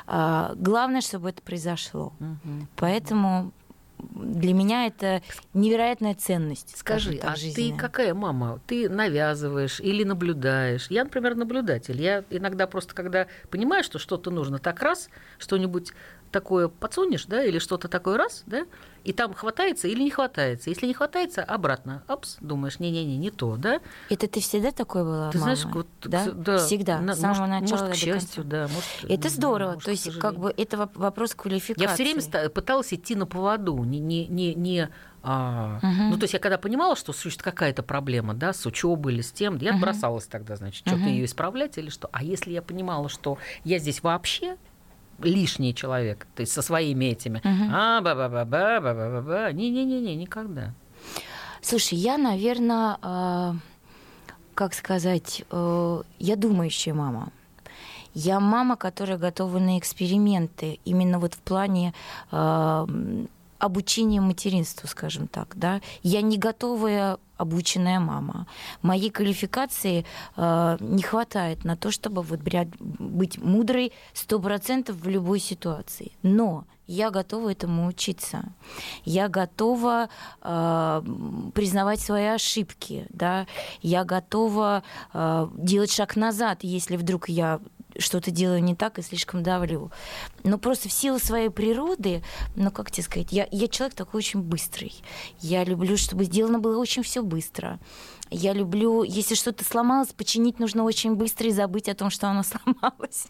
А, 0.07 0.53
главное, 0.55 1.01
чтобы 1.01 1.29
это 1.29 1.41
произошло. 1.41 2.13
Мгм. 2.19 2.67
Поэтому 2.75 3.51
для 4.11 4.53
меня 4.53 4.87
это 4.87 5.21
невероятная 5.53 6.15
ценность. 6.15 6.77
Скажи, 6.77 7.17
так, 7.17 7.31
а 7.31 7.33
ты 7.33 7.41
жизненная. 7.41 7.79
какая 7.79 8.13
мама? 8.13 8.59
Ты 8.67 8.89
навязываешь 8.89 9.79
или 9.79 10.03
наблюдаешь? 10.03 10.87
Я, 10.89 11.03
например, 11.03 11.35
наблюдатель. 11.35 12.01
Я 12.01 12.23
иногда 12.29 12.67
просто, 12.67 12.93
когда 12.93 13.27
понимаю, 13.49 13.83
что 13.83 13.99
что-то 13.99 14.31
нужно, 14.31 14.59
так 14.59 14.81
раз, 14.81 15.09
что-нибудь 15.37 15.93
такое 16.33 16.67
подсунешь, 16.67 17.25
да, 17.27 17.43
или 17.45 17.59
что-то 17.59 17.87
такое 17.87 18.17
раз, 18.17 18.43
да, 18.45 18.65
и 19.05 19.13
там 19.13 19.33
хватается 19.33 19.87
или 19.87 20.01
не 20.03 20.09
хватается. 20.09 20.69
Если 20.69 20.87
не 20.87 20.93
хватается, 20.93 21.43
обратно, 21.43 22.03
опс, 22.07 22.37
думаешь, 22.41 22.79
не-не-не, 22.79 23.17
не 23.17 23.31
то, 23.31 23.55
да. 23.55 23.79
Это 24.09 24.27
ты 24.27 24.41
всегда 24.41 24.71
такой 24.71 25.03
была, 25.03 25.31
Ты 25.31 25.37
знаешь, 25.39 25.63
мама? 25.63 25.75
вот, 25.77 25.87
да? 26.03 26.25
да, 26.31 26.57
Всегда, 26.57 26.99
на- 26.99 27.15
с 27.15 27.19
самого 27.21 27.45
может, 27.47 27.61
начала 27.61 27.79
может, 27.87 27.93
к 27.93 27.97
счастью, 27.97 28.43
да, 28.43 28.67
может, 28.67 29.11
Это 29.11 29.29
здорово. 29.29 29.73
может, 29.73 29.83
То 29.85 29.91
есть, 29.91 30.19
как 30.19 30.37
бы, 30.39 30.53
это 30.57 30.77
воп- 30.77 30.97
вопрос 30.97 31.35
квалификации. 31.35 31.81
Я 31.81 31.93
все 31.93 32.03
время 32.03 32.49
пыталась 32.49 32.93
идти 32.93 33.15
на 33.15 33.25
поводу, 33.25 33.81
не, 33.83 33.99
не, 33.99 34.27
не, 34.27 34.55
не 34.55 34.89
а, 35.25 35.79
Мгм. 35.81 36.09
ну 36.09 36.17
то 36.17 36.23
есть 36.25 36.33
я 36.33 36.39
когда 36.41 36.57
понимала, 36.57 36.97
что 36.97 37.13
существует 37.13 37.43
какая-то 37.43 37.81
проблема, 37.81 38.33
да, 38.33 38.51
с 38.51 38.65
учебой 38.65 39.13
или 39.13 39.21
с 39.21 39.31
тем, 39.31 39.55
я 39.57 39.71
Мгм. 39.71 39.79
бросалась 39.81 40.27
тогда, 40.27 40.57
значит, 40.57 40.85
что-то 40.85 41.07
ее 41.07 41.23
исправлять 41.25 41.77
или 41.77 41.89
что. 41.89 42.09
А 42.11 42.23
если 42.23 42.51
я 42.51 42.61
понимала, 42.61 43.07
что 43.07 43.37
я 43.63 43.79
здесь 43.79 44.03
вообще 44.03 44.57
лишний 45.23 45.73
человек, 45.73 46.27
то 46.35 46.41
есть 46.41 46.53
со 46.53 46.61
своими 46.61 47.05
этими. 47.05 47.39
Угу. 47.39 47.71
А, 47.71 48.01
ба-ба-ба-ба, 48.01 48.79
ба-ба-ба-ба. 48.81 49.51
Не-не-не, 49.53 50.15
никогда. 50.15 50.73
Слушай, 51.61 51.97
я, 51.97 52.17
наверное, 52.17 52.95
э, 52.95 52.97
а, 53.01 53.55
как 54.53 54.73
сказать, 54.73 55.43
э, 55.49 56.01
я 56.19 56.35
думающая 56.35 56.93
мама. 56.93 57.29
Я 58.13 58.39
мама, 58.39 58.75
которая 58.75 59.17
готова 59.17 59.59
на 59.59 59.79
эксперименты, 59.79 60.79
именно 60.85 61.19
вот 61.19 61.33
в 61.33 61.39
плане 61.39 61.93
э, 62.31 62.87
обучения 63.63 64.19
материнству, 64.19 64.89
скажем 64.89 65.27
так, 65.27 65.53
да. 65.55 65.81
Я 66.03 66.21
не 66.21 66.37
готовая 66.37 67.17
обученная 67.37 67.99
мама. 67.99 68.45
Моей 68.81 69.09
квалификации 69.09 70.05
э, 70.35 70.77
не 70.79 71.01
хватает 71.01 71.63
на 71.63 71.75
то, 71.75 71.89
чтобы 71.91 72.21
вот 72.21 72.39
быть 72.99 73.37
мудрой 73.37 73.93
сто 74.13 74.39
процентов 74.39 74.97
в 74.97 75.07
любой 75.07 75.39
ситуации. 75.39 76.11
Но 76.23 76.65
я 76.87 77.09
готова 77.11 77.49
этому 77.49 77.87
учиться. 77.87 78.43
Я 79.05 79.29
готова 79.29 80.09
э, 80.41 81.01
признавать 81.53 82.01
свои 82.01 82.25
ошибки, 82.25 83.05
да. 83.09 83.47
Я 83.81 84.03
готова 84.03 84.83
э, 85.13 85.47
делать 85.57 85.91
шаг 85.91 86.17
назад, 86.17 86.59
если 86.63 86.97
вдруг 86.97 87.29
я 87.29 87.61
что-то 87.97 88.31
делаю 88.31 88.63
не 88.63 88.75
так 88.75 88.99
и 88.99 89.01
слишком 89.01 89.43
давлю. 89.43 89.91
Но 90.43 90.57
просто 90.57 90.89
в 90.89 90.93
силу 90.93 91.19
своей 91.19 91.49
природы, 91.49 92.23
ну 92.55 92.71
как 92.71 92.91
тебе 92.91 93.03
сказать, 93.03 93.31
я, 93.31 93.47
я 93.51 93.67
человек 93.67 93.95
такой 93.95 94.19
очень 94.19 94.41
быстрый. 94.41 94.93
Я 95.39 95.63
люблю, 95.63 95.97
чтобы 95.97 96.25
сделано 96.25 96.59
было 96.59 96.79
очень 96.79 97.03
все 97.03 97.21
быстро. 97.21 97.79
Я 98.29 98.53
люблю, 98.53 99.03
если 99.03 99.35
что-то 99.35 99.63
сломалось, 99.63 100.11
починить 100.13 100.59
нужно 100.59 100.83
очень 100.83 101.15
быстро 101.15 101.47
и 101.47 101.51
забыть 101.51 101.87
о 101.87 101.93
том, 101.93 102.09
что 102.09 102.27
оно 102.27 102.43
сломалось. 102.43 103.27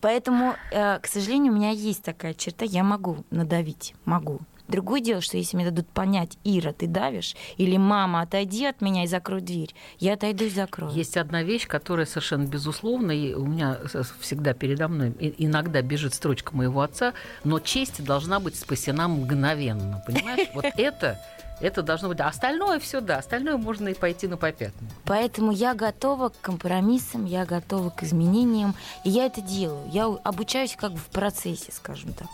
Поэтому, 0.00 0.54
э, 0.70 0.98
к 1.00 1.06
сожалению, 1.06 1.52
у 1.52 1.56
меня 1.56 1.70
есть 1.70 2.02
такая 2.02 2.34
черта, 2.34 2.64
я 2.64 2.82
могу 2.82 3.24
надавить, 3.30 3.94
могу. 4.04 4.40
Другое 4.70 5.00
дело, 5.00 5.20
что 5.20 5.36
если 5.36 5.56
мне 5.56 5.66
дадут 5.66 5.88
понять, 5.88 6.38
Ира, 6.44 6.72
ты 6.72 6.86
давишь, 6.86 7.34
или 7.56 7.76
мама, 7.76 8.22
отойди 8.22 8.66
от 8.66 8.80
меня 8.80 9.04
и 9.04 9.06
закрой 9.06 9.40
дверь, 9.40 9.74
я 9.98 10.14
отойду 10.14 10.44
и 10.44 10.50
закрою. 10.50 10.92
Есть 10.92 11.16
одна 11.16 11.42
вещь, 11.42 11.66
которая 11.66 12.06
совершенно 12.06 12.46
безусловна, 12.46 13.12
и 13.12 13.34
у 13.34 13.46
меня 13.46 13.78
всегда 14.20 14.54
передо 14.54 14.88
мной 14.88 15.14
иногда 15.38 15.82
бежит 15.82 16.14
строчка 16.14 16.54
моего 16.54 16.82
отца, 16.82 17.14
но 17.44 17.58
честь 17.58 18.04
должна 18.04 18.40
быть 18.40 18.56
спасена 18.56 19.08
мгновенно, 19.08 20.02
понимаешь? 20.06 20.48
Вот 20.54 20.64
это 20.76 21.18
это 21.60 21.82
должно 21.82 22.08
быть. 22.08 22.20
А 22.20 22.28
остальное 22.28 22.78
все, 22.80 23.00
да, 23.00 23.18
остальное 23.18 23.56
можно 23.56 23.88
и 23.88 23.94
пойти 23.94 24.26
на 24.26 24.36
попятную. 24.36 24.90
Поэтому 25.04 25.52
я 25.52 25.74
готова 25.74 26.30
к 26.30 26.40
компромиссам, 26.40 27.26
я 27.26 27.44
готова 27.44 27.90
к 27.90 28.02
изменениям, 28.02 28.74
и 29.04 29.10
я 29.10 29.26
это 29.26 29.40
делаю. 29.40 29.82
Я 29.92 30.06
обучаюсь 30.06 30.74
как 30.76 30.92
бы 30.92 30.98
в 30.98 31.06
процессе, 31.06 31.70
скажем 31.72 32.12
так. 32.14 32.28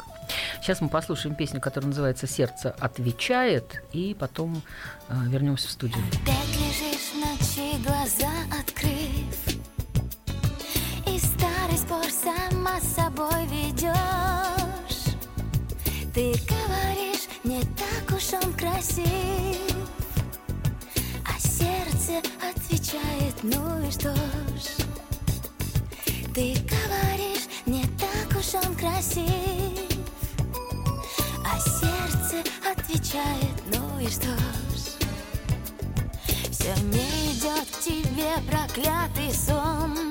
Сейчас 0.60 0.80
мы 0.80 0.88
послушаем 0.88 1.34
песню, 1.34 1.60
которая 1.60 1.88
называется 1.88 2.26
«Сердце 2.26 2.70
отвечает», 2.80 3.82
и 3.92 4.16
потом 4.18 4.62
э, 5.08 5.14
вернемся 5.28 5.68
в 5.68 5.70
студию. 5.70 6.02
Опять 6.22 6.48
лежишь 6.56 7.12
ночи, 7.14 7.80
глаза 7.82 8.32
открыв, 8.60 9.36
и 11.06 11.18
старый 11.18 11.78
спор 11.78 12.04
сама 12.10 12.80
с 12.80 12.94
собой 12.94 13.46
ведешь. 13.46 15.14
Ты 16.12 16.34
говоришь, 16.48 17.28
не 17.44 17.60
так 17.60 18.16
уж 18.16 18.32
он 18.42 18.52
красив, 18.54 19.06
а 21.24 21.38
сердце 21.38 22.22
отвечает, 22.40 23.34
ну 23.42 23.86
и 23.86 23.90
что 23.90 24.14
ж. 24.14 24.82
Ты 26.34 26.54
говоришь, 26.54 27.46
не 27.66 27.82
так 27.82 28.38
уж 28.38 28.54
он 28.54 28.74
красив, 28.74 29.75
сердце 32.36 32.50
отвечает, 32.70 33.54
ну 33.74 33.98
и 33.98 34.08
что 34.08 34.28
ж? 34.28 34.96
Все 36.50 36.74
не 36.84 37.32
идет 37.32 37.66
к 37.66 37.80
тебе 37.80 38.32
проклятый 38.50 39.32
сон. 39.32 40.10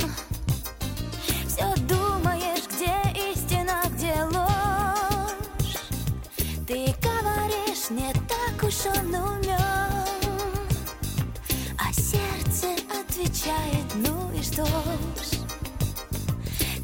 Все 1.47 1.73
думаешь, 1.87 2.63
где 2.75 2.95
истина, 3.31 3.81
где 3.91 4.15
ложь? 4.23 5.77
Ты 6.67 6.95
говоришь, 7.01 7.89
не 7.89 8.11
так 8.27 8.63
уж 8.63 8.85
он 8.87 9.13
умен 9.13 9.55
А 11.77 11.93
сердце 11.93 12.73
отвечает, 12.99 13.85
ну 13.95 14.31
и 14.33 14.41
что 14.41 14.65
ж? 14.65 15.37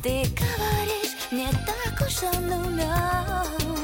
Ты 0.04 0.26
говоришь, 0.36 1.16
не 1.32 1.48
так 1.52 2.08
уж 2.08 2.24
он 2.24 2.52
умен 2.52 3.81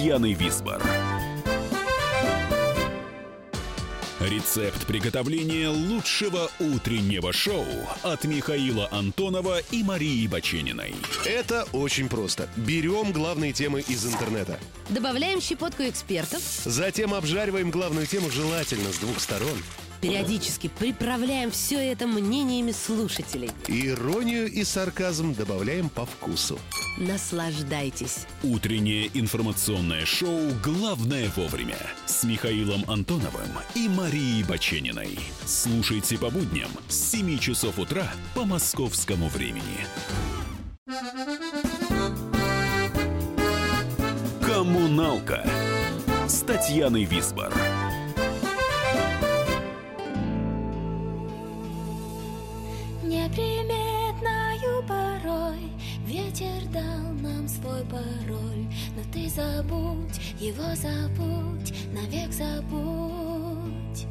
с 0.00 0.02
Татьяной 0.02 0.32
Висбор. 0.32 0.82
Рецепт 4.18 4.86
приготовления 4.86 5.68
лучшего 5.68 6.50
утреннего 6.58 7.34
шоу 7.34 7.66
от 8.02 8.24
Михаила 8.24 8.88
Антонова 8.90 9.58
и 9.70 9.82
Марии 9.82 10.26
Бачениной. 10.26 10.94
Это 11.26 11.66
очень 11.72 12.08
просто. 12.08 12.48
Берем 12.56 13.12
главные 13.12 13.52
темы 13.52 13.80
из 13.80 14.06
интернета. 14.06 14.58
Добавляем 14.88 15.38
щепотку 15.38 15.82
экспертов. 15.82 16.40
Затем 16.64 17.12
обжариваем 17.12 17.70
главную 17.70 18.06
тему 18.06 18.30
желательно 18.30 18.92
с 18.94 18.98
двух 18.98 19.20
сторон. 19.20 19.58
Периодически 20.00 20.70
приправляем 20.78 21.50
все 21.50 21.76
это 21.76 22.06
мнениями 22.06 22.72
слушателей. 22.72 23.50
Иронию 23.68 24.50
и 24.50 24.64
сарказм 24.64 25.34
добавляем 25.34 25.90
по 25.90 26.06
вкусу. 26.06 26.58
Наслаждайтесь. 27.00 28.26
Утреннее 28.42 29.10
информационное 29.14 30.04
шоу 30.04 30.50
«Главное 30.62 31.30
вовремя» 31.34 31.78
с 32.04 32.24
Михаилом 32.24 32.84
Антоновым 32.88 33.48
и 33.74 33.88
Марией 33.88 34.44
Бачениной. 34.44 35.18
Слушайте 35.46 36.18
по 36.18 36.28
будням 36.28 36.68
с 36.88 37.12
7 37.12 37.38
часов 37.38 37.78
утра 37.78 38.06
по 38.34 38.44
московскому 38.44 39.28
времени. 39.28 39.86
«Коммуналка» 44.42 45.48
с 46.28 46.42
Татьяной 46.42 47.04
Висбор. 47.04 47.50
Забудь, 59.30 60.20
его 60.38 60.74
забудь 60.74 61.72
Навек 61.92 62.32
забудь. 62.32 64.06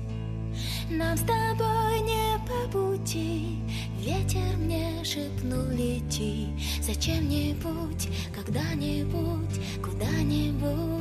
Нам 0.89 1.17
с 1.17 1.21
тобой 1.21 1.99
не 2.01 2.39
по 2.47 2.71
пути 2.71 3.59
Ветер 3.99 4.57
мне 4.57 5.03
шепнул 5.03 5.65
лети. 5.71 6.47
Зачем-нибудь, 6.81 8.07
когда-нибудь, 8.33 9.59
куда-нибудь 9.83 10.98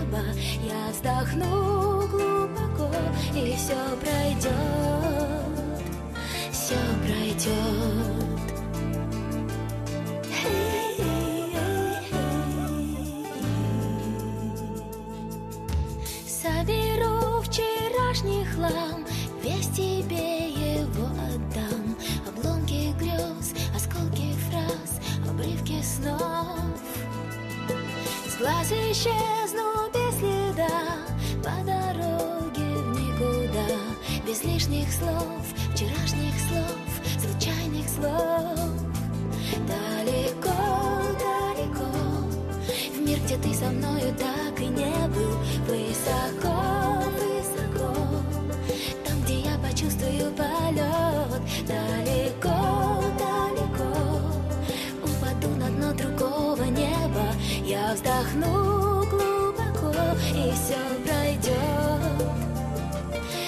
неба 0.00 0.22
Я 0.62 0.90
вздохну 0.92 2.06
глубоко 2.08 2.90
И 3.34 3.54
все 3.56 3.76
пройдет 4.00 4.52
Все 6.52 6.76
пройдет 7.02 7.50
Соберу 16.26 17.42
вчерашний 17.42 18.44
хлам 18.44 19.04
Весь 19.42 19.68
тебе 19.68 20.48
его 20.48 21.06
отдам. 21.06 21.96
Обломки 22.26 22.92
грез, 22.98 23.54
осколки 23.74 24.34
фраз 24.48 25.00
Обрывки 25.28 25.82
снов. 25.82 26.20
С 28.26 28.38
глаз 28.38 28.70
исчезну 28.72 29.30
без 29.40 29.50
следа 29.50 29.69
По 31.42 31.64
дороге 31.64 32.66
в 32.76 33.00
никуда. 33.00 33.68
Без 34.26 34.44
лишних 34.44 34.92
слов, 34.92 35.42
вчерашних 35.74 36.34
слов 36.48 36.80
Случайных 37.20 37.86
слов. 37.88 38.58
Далеко, 39.68 40.56
далеко. 41.18 41.90
В 42.94 43.00
мир, 43.00 43.18
где 43.24 43.36
ты 43.36 43.52
со 43.52 43.66
мною 43.66 44.14
так 44.14 44.58
и 44.58 44.66
не 44.66 45.08
был. 45.08 45.36
Высоко, 45.68 47.04
высоко. 47.18 47.94
Там, 49.04 49.20
где 49.22 49.40
я 49.40 49.58
почувствую 49.58 50.32
полет. 50.32 51.42
Далеко, 51.66 53.04
далеко. 53.18 53.92
Упаду 55.02 55.48
на 55.56 55.68
дно 55.68 55.92
другого 55.92 56.64
неба. 56.64 57.34
Я 57.64 57.92
вздохну 57.94 58.79
все 60.70 60.78
пройдет 61.04 61.52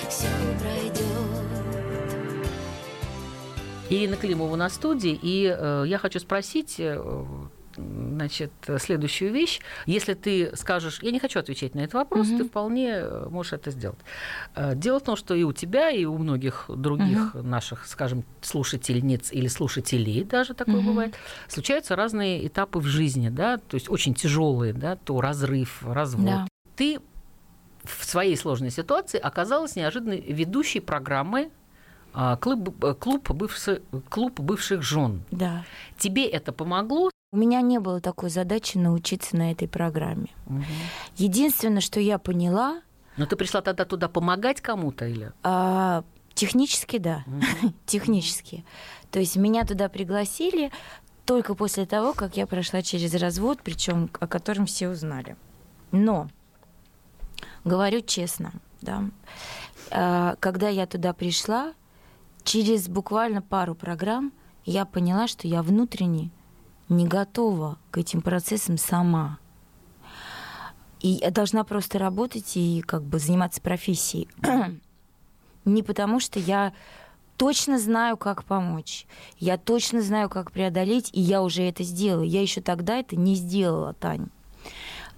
Все 0.08 0.26
пройдет 0.60 1.06
Ирина 3.90 4.16
Климова 4.16 4.56
на 4.56 4.68
студии, 4.70 5.18
и 5.22 5.54
э, 5.56 5.84
я 5.86 5.98
хочу 5.98 6.18
спросить, 6.18 6.76
э, 6.78 6.98
значит, 7.76 8.50
следующую 8.78 9.32
вещь. 9.32 9.60
Если 9.86 10.14
ты 10.14 10.56
скажешь, 10.56 10.98
я 11.02 11.10
не 11.10 11.18
хочу 11.20 11.38
отвечать 11.38 11.74
на 11.74 11.80
этот 11.80 11.94
вопрос, 11.94 12.26
Мгм. 12.28 12.38
ты 12.38 12.44
вполне 12.44 12.88
э, 12.94 13.28
можешь 13.28 13.52
это 13.52 13.70
сделать. 13.70 13.98
Э, 14.56 14.74
Дело 14.74 14.98
в 14.98 15.02
том, 15.04 15.14
что 15.16 15.34
и 15.34 15.42
у 15.44 15.52
тебя, 15.52 15.90
и 15.90 16.04
у 16.06 16.16
многих 16.18 16.64
других 16.74 17.34
наших, 17.34 17.86
скажем, 17.86 18.24
слушательниц 18.40 19.30
или 19.30 19.46
слушателей 19.46 20.24
даже 20.24 20.54
такое 20.54 20.76
Мгм. 20.78 20.86
бывает, 20.86 21.14
случаются 21.48 21.94
разные 21.94 22.46
этапы 22.46 22.78
в 22.78 22.86
жизни, 22.86 23.28
да, 23.28 23.58
то 23.58 23.74
есть 23.74 23.90
очень 23.90 24.14
тяжелые, 24.14 24.72
да, 24.72 24.96
то 24.96 25.20
разрыв, 25.20 25.82
развод. 25.86 26.24
Да. 26.26 26.48
Ты 26.76 26.98
в 27.84 28.04
своей 28.04 28.36
сложной 28.36 28.70
ситуации 28.70 29.18
оказалась 29.18 29.76
неожиданно 29.76 30.14
ведущей 30.14 30.80
программы 30.80 31.50
а, 32.14 32.36
клуб, 32.36 32.84
э, 32.84 32.94
клуб, 32.94 33.30
бывших, 33.30 33.80
клуб 34.08 34.38
бывших 34.38 34.82
жен. 34.82 35.22
Да. 35.30 35.64
Тебе 35.98 36.26
это 36.26 36.52
помогло? 36.52 37.10
У 37.32 37.36
меня 37.36 37.62
не 37.62 37.80
было 37.80 38.00
такой 38.00 38.28
задачи 38.28 38.76
научиться 38.76 39.36
на 39.36 39.50
этой 39.52 39.66
программе. 39.66 40.28
Единственное, 41.16 41.80
что 41.80 41.98
я 42.00 42.18
поняла, 42.18 42.82
Но 43.16 43.24
ты 43.26 43.36
пришла 43.36 43.62
тогда 43.62 43.84
туда 43.84 44.08
помогать 44.08 44.60
кому-то 44.60 45.06
или? 45.06 45.32
а, 45.42 46.04
технически 46.34 46.98
да, 46.98 47.24
технически. 47.86 48.64
То 49.10 49.18
есть 49.18 49.36
меня 49.36 49.64
туда 49.64 49.88
пригласили 49.88 50.70
только 51.24 51.54
после 51.54 51.86
того, 51.86 52.12
как 52.12 52.36
я 52.36 52.46
прошла 52.46 52.82
через 52.82 53.14
развод, 53.14 53.60
причем 53.64 54.10
о 54.20 54.26
котором 54.26 54.66
все 54.66 54.88
узнали. 54.90 55.36
Но 55.92 56.28
говорю 57.64 58.00
честно, 58.00 58.52
да, 58.80 59.04
а, 59.90 60.36
когда 60.40 60.68
я 60.68 60.86
туда 60.86 61.12
пришла, 61.12 61.74
через 62.44 62.88
буквально 62.88 63.42
пару 63.42 63.74
программ 63.74 64.32
я 64.64 64.84
поняла, 64.84 65.28
что 65.28 65.48
я 65.48 65.62
внутренне 65.62 66.30
не 66.88 67.06
готова 67.06 67.78
к 67.90 67.98
этим 67.98 68.22
процессам 68.22 68.78
сама. 68.78 69.38
И 71.00 71.08
я 71.22 71.30
должна 71.30 71.64
просто 71.64 71.98
работать 71.98 72.56
и 72.56 72.80
как 72.82 73.02
бы 73.02 73.18
заниматься 73.18 73.60
профессией. 73.60 74.28
Не 75.64 75.82
потому, 75.82 76.20
что 76.20 76.38
я 76.38 76.72
точно 77.36 77.78
знаю, 77.78 78.16
как 78.16 78.44
помочь. 78.44 79.06
Я 79.38 79.58
точно 79.58 80.00
знаю, 80.00 80.28
как 80.28 80.52
преодолеть, 80.52 81.10
и 81.12 81.20
я 81.20 81.42
уже 81.42 81.62
это 81.62 81.82
сделала. 81.82 82.22
Я 82.22 82.40
еще 82.40 82.60
тогда 82.60 82.98
это 82.98 83.16
не 83.16 83.34
сделала, 83.34 83.94
Тань. 83.94 84.28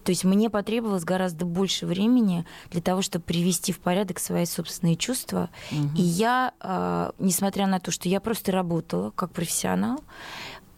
То 0.04 0.10
есть 0.10 0.24
мне 0.24 0.50
потребовалось 0.50 1.04
гораздо 1.04 1.46
больше 1.46 1.86
времени 1.86 2.44
для 2.70 2.82
того, 2.82 3.00
чтобы 3.02 3.24
привести 3.24 3.72
в 3.72 3.80
порядок 3.80 4.18
свои 4.18 4.44
собственные 4.44 4.96
чувства. 4.96 5.48
И 5.96 6.02
я, 6.02 6.52
э, 6.60 7.10
несмотря 7.18 7.66
на 7.66 7.80
то, 7.80 7.90
что 7.90 8.08
я 8.08 8.20
просто 8.20 8.52
работала 8.52 9.10
как 9.10 9.32
профессионал, 9.32 10.00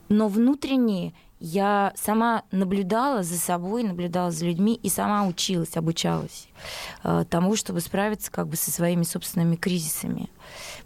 но 0.08 0.28
внутренне 0.28 1.12
я 1.40 1.92
сама 1.96 2.44
наблюдала 2.50 3.22
за 3.22 3.36
собой, 3.36 3.82
наблюдала 3.82 4.30
за 4.30 4.46
людьми 4.46 4.78
и 4.80 4.88
сама 4.88 5.26
училась, 5.26 5.76
обучалась 5.76 6.48
э, 7.02 7.24
тому, 7.28 7.56
чтобы 7.56 7.80
справиться 7.80 8.30
как 8.30 8.48
бы 8.48 8.56
со 8.56 8.70
своими 8.70 9.02
собственными 9.02 9.56
кризисами. 9.56 10.30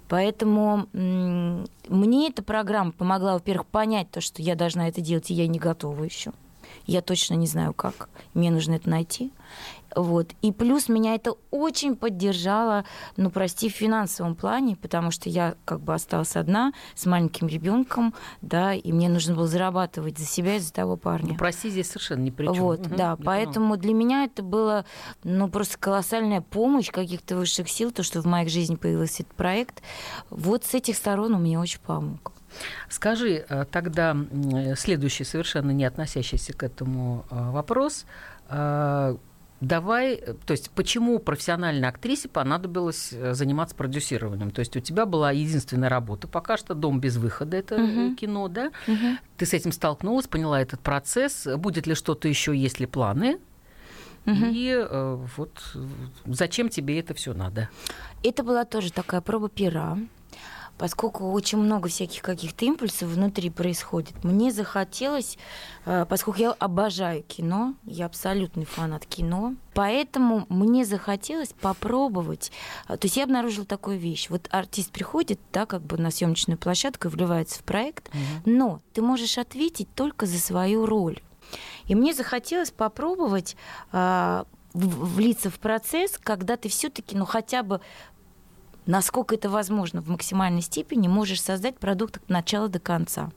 Поэтому 0.09 0.89
мне 0.93 2.29
эта 2.29 2.43
программа 2.43 2.91
помогла, 2.91 3.35
во-первых, 3.35 3.67
понять 3.67 4.11
то, 4.11 4.21
что 4.21 4.43
я 4.43 4.57
должна 4.57 4.89
это 4.89 5.01
делать, 5.01 5.31
и 5.31 5.35
я 5.35 5.47
не 5.47 5.59
готова 5.59 6.03
еще. 6.03 6.33
Я 6.91 7.03
точно 7.03 7.35
не 7.35 7.47
знаю, 7.47 7.73
как. 7.73 8.09
Мне 8.35 8.51
нужно 8.51 8.75
это 8.75 8.91
найти. 8.91 9.31
Вот. 9.97 10.33
И 10.43 10.53
плюс 10.53 10.89
меня 10.89 11.15
это 11.15 11.35
очень 11.51 11.97
поддержало, 11.97 12.85
ну, 13.17 13.31
прости, 13.31 13.69
в 13.69 13.73
финансовом 13.73 14.35
плане, 14.35 14.77
потому 14.77 15.11
что 15.11 15.29
я 15.29 15.55
как 15.65 15.81
бы 15.81 15.95
осталась 15.95 16.37
одна 16.37 16.73
с 16.95 17.07
маленьким 17.07 17.49
ребенком, 17.49 18.15
да, 18.43 18.75
и 18.75 18.93
мне 18.93 19.09
нужно 19.09 19.35
было 19.35 19.47
зарабатывать 19.47 20.19
за 20.19 20.27
себя 20.27 20.57
и 20.57 20.61
за 20.61 20.73
того 20.73 20.97
парня. 20.97 21.33
Ну, 21.33 21.39
прости, 21.39 21.71
здесь 21.71 21.89
совершенно 21.89 22.23
ни 22.23 22.31
при 22.31 22.47
чем. 22.47 22.55
Вот, 22.55 22.83
да, 22.83 23.17
поэтому 23.17 23.77
для 23.77 23.95
меня 23.95 24.25
это 24.25 24.43
было, 24.43 24.85
ну, 25.25 25.49
просто 25.49 25.79
колоссальная 25.79 26.41
помощь 26.41 26.91
каких-то 26.91 27.37
высших 27.37 27.69
сил, 27.69 27.91
то, 27.91 28.03
что 28.03 28.21
в 28.21 28.27
моей 28.27 28.49
жизни 28.49 28.77
появился 28.77 29.23
этот 29.23 29.35
проект. 29.35 29.83
Вот 30.31 30.65
с 30.65 30.75
этих 30.75 30.97
сторон 30.97 31.35
он 31.35 31.43
мне 31.43 31.59
очень 31.59 31.81
помог. 31.81 32.33
Скажи 32.89 33.45
э, 33.49 33.65
тогда 33.71 34.11
м, 34.11 34.77
следующий, 34.77 35.25
совершенно 35.25 35.71
не 35.71 35.85
относящийся 35.85 36.53
к 36.53 36.63
этому 36.63 37.25
э, 37.31 37.51
вопрос. 37.51 38.07
Давай, 39.61 40.17
то 40.47 40.53
есть 40.53 40.71
почему 40.71 41.19
профессиональной 41.19 41.89
актрисе 41.89 42.29
понадобилось 42.29 43.11
э, 43.13 43.35
заниматься 43.35 43.77
продюсированием? 43.77 44.51
То 44.51 44.61
есть 44.61 44.75
у 44.77 44.81
тебя 44.81 45.05
была 45.05 45.33
единственная 45.33 45.91
работа, 45.91 46.29
пока 46.29 46.57
что 46.57 46.75
«Дом 46.75 46.99
без 46.99 47.17
выхода» 47.17 47.59
это 47.59 47.77
Мгм. 47.79 48.17
кино, 48.17 48.49
да? 48.49 48.71
Мгм. 48.87 49.19
Ты 49.37 49.45
с 49.45 49.53
этим 49.53 49.73
столкнулась, 49.73 50.27
поняла 50.27 50.61
этот 50.63 50.81
процесс. 50.81 51.47
Будет 51.57 51.87
ли 51.87 51.95
что-то 51.95 52.27
еще, 52.27 52.57
есть 52.57 52.81
ли 52.81 52.87
планы? 52.87 53.39
Мгм. 54.25 54.51
И 54.51 54.69
э, 54.71 55.27
вот 55.37 55.51
э, 55.75 55.79
зачем 56.27 56.71
тебе 56.71 56.99
это 56.99 57.13
все 57.13 57.35
надо? 57.35 57.69
Это 58.23 58.43
была 58.43 58.65
тоже 58.65 58.93
такая 58.93 59.21
проба 59.21 59.49
пера, 59.51 59.99
поскольку 60.81 61.31
очень 61.33 61.59
много 61.59 61.91
всяких 61.91 62.23
каких-то 62.23 62.65
импульсов 62.65 63.11
внутри 63.11 63.51
происходит. 63.51 64.25
Мне 64.25 64.51
захотелось, 64.51 65.37
э, 65.85 66.07
поскольку 66.09 66.41
я 66.41 66.53
обожаю 66.53 67.23
кино, 67.23 67.75
я 67.85 68.07
абсолютный 68.07 68.65
фанат 68.65 69.05
кино, 69.05 69.55
поэтому 69.75 70.47
мне 70.49 70.87
захотелось 70.87 71.53
попробовать. 71.61 72.51
э, 72.89 72.97
То 72.97 73.05
есть 73.07 73.19
я 73.19 73.25
обнаружила 73.25 73.67
такую 73.67 73.99
вещь. 73.99 74.31
Вот 74.31 74.49
артист 74.51 74.91
приходит, 74.91 75.39
да, 75.53 75.67
как 75.67 75.83
бы 75.83 75.99
на 75.99 76.11
съемочную 76.11 76.57
площадку 76.57 77.09
и 77.09 77.11
вливается 77.11 77.59
в 77.59 77.63
проект, 77.65 78.11
но 78.47 78.81
ты 78.95 79.03
можешь 79.03 79.37
ответить 79.37 79.95
только 79.95 80.25
за 80.25 80.39
свою 80.39 80.87
роль. 80.87 81.21
И 81.89 81.95
мне 81.95 82.15
захотелось 82.15 82.71
попробовать 82.71 83.55
в- 84.73 85.15
влиться 85.17 85.51
в 85.51 85.59
процесс, 85.59 86.17
когда 86.23 86.57
ты 86.57 86.69
все-таки, 86.69 87.17
ну 87.17 87.25
хотя 87.25 87.63
бы 87.63 87.81
насколько 88.87 89.35
это 89.35 89.49
возможно 89.49 90.01
в 90.01 90.09
максимальной 90.09 90.63
степени, 90.63 91.09
можешь 91.09 91.43
создать 91.43 91.79
продукт 91.79 92.17
от 92.17 92.29
начала 92.29 92.69
до 92.69 92.79
конца. 92.79 93.31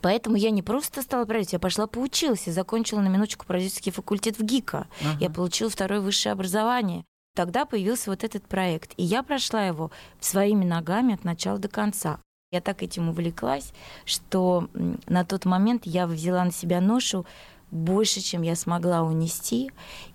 Поэтому 0.00 0.36
я 0.36 0.50
не 0.50 0.62
просто 0.62 1.02
стала 1.02 1.24
продюсером, 1.24 1.54
я 1.54 1.58
пошла 1.60 1.86
поучилась 1.86 2.46
и 2.46 2.52
закончила 2.52 3.00
на 3.00 3.08
минуточку 3.08 3.46
продюсерский 3.46 3.92
факультет 3.92 4.38
в 4.38 4.44
ГИКа. 4.44 4.86
Ага. 5.00 5.18
Я 5.20 5.30
получила 5.30 5.70
второе 5.70 6.00
высшее 6.00 6.32
образование. 6.32 7.04
Тогда 7.34 7.64
появился 7.64 8.10
вот 8.10 8.24
этот 8.24 8.46
проект. 8.46 8.92
И 8.96 9.02
я 9.02 9.22
прошла 9.22 9.66
его 9.66 9.90
своими 10.20 10.64
ногами 10.64 11.14
от 11.14 11.24
начала 11.24 11.58
до 11.58 11.68
конца. 11.68 12.20
Я 12.52 12.60
так 12.60 12.82
этим 12.82 13.08
увлеклась, 13.08 13.72
что 14.04 14.68
на 15.06 15.24
тот 15.24 15.44
момент 15.44 15.82
я 15.84 16.06
взяла 16.06 16.44
на 16.44 16.52
себя 16.52 16.80
ношу 16.80 17.26
больше, 17.70 18.20
чем 18.20 18.42
я 18.42 18.54
смогла 18.54 19.02
унести, 19.02 19.70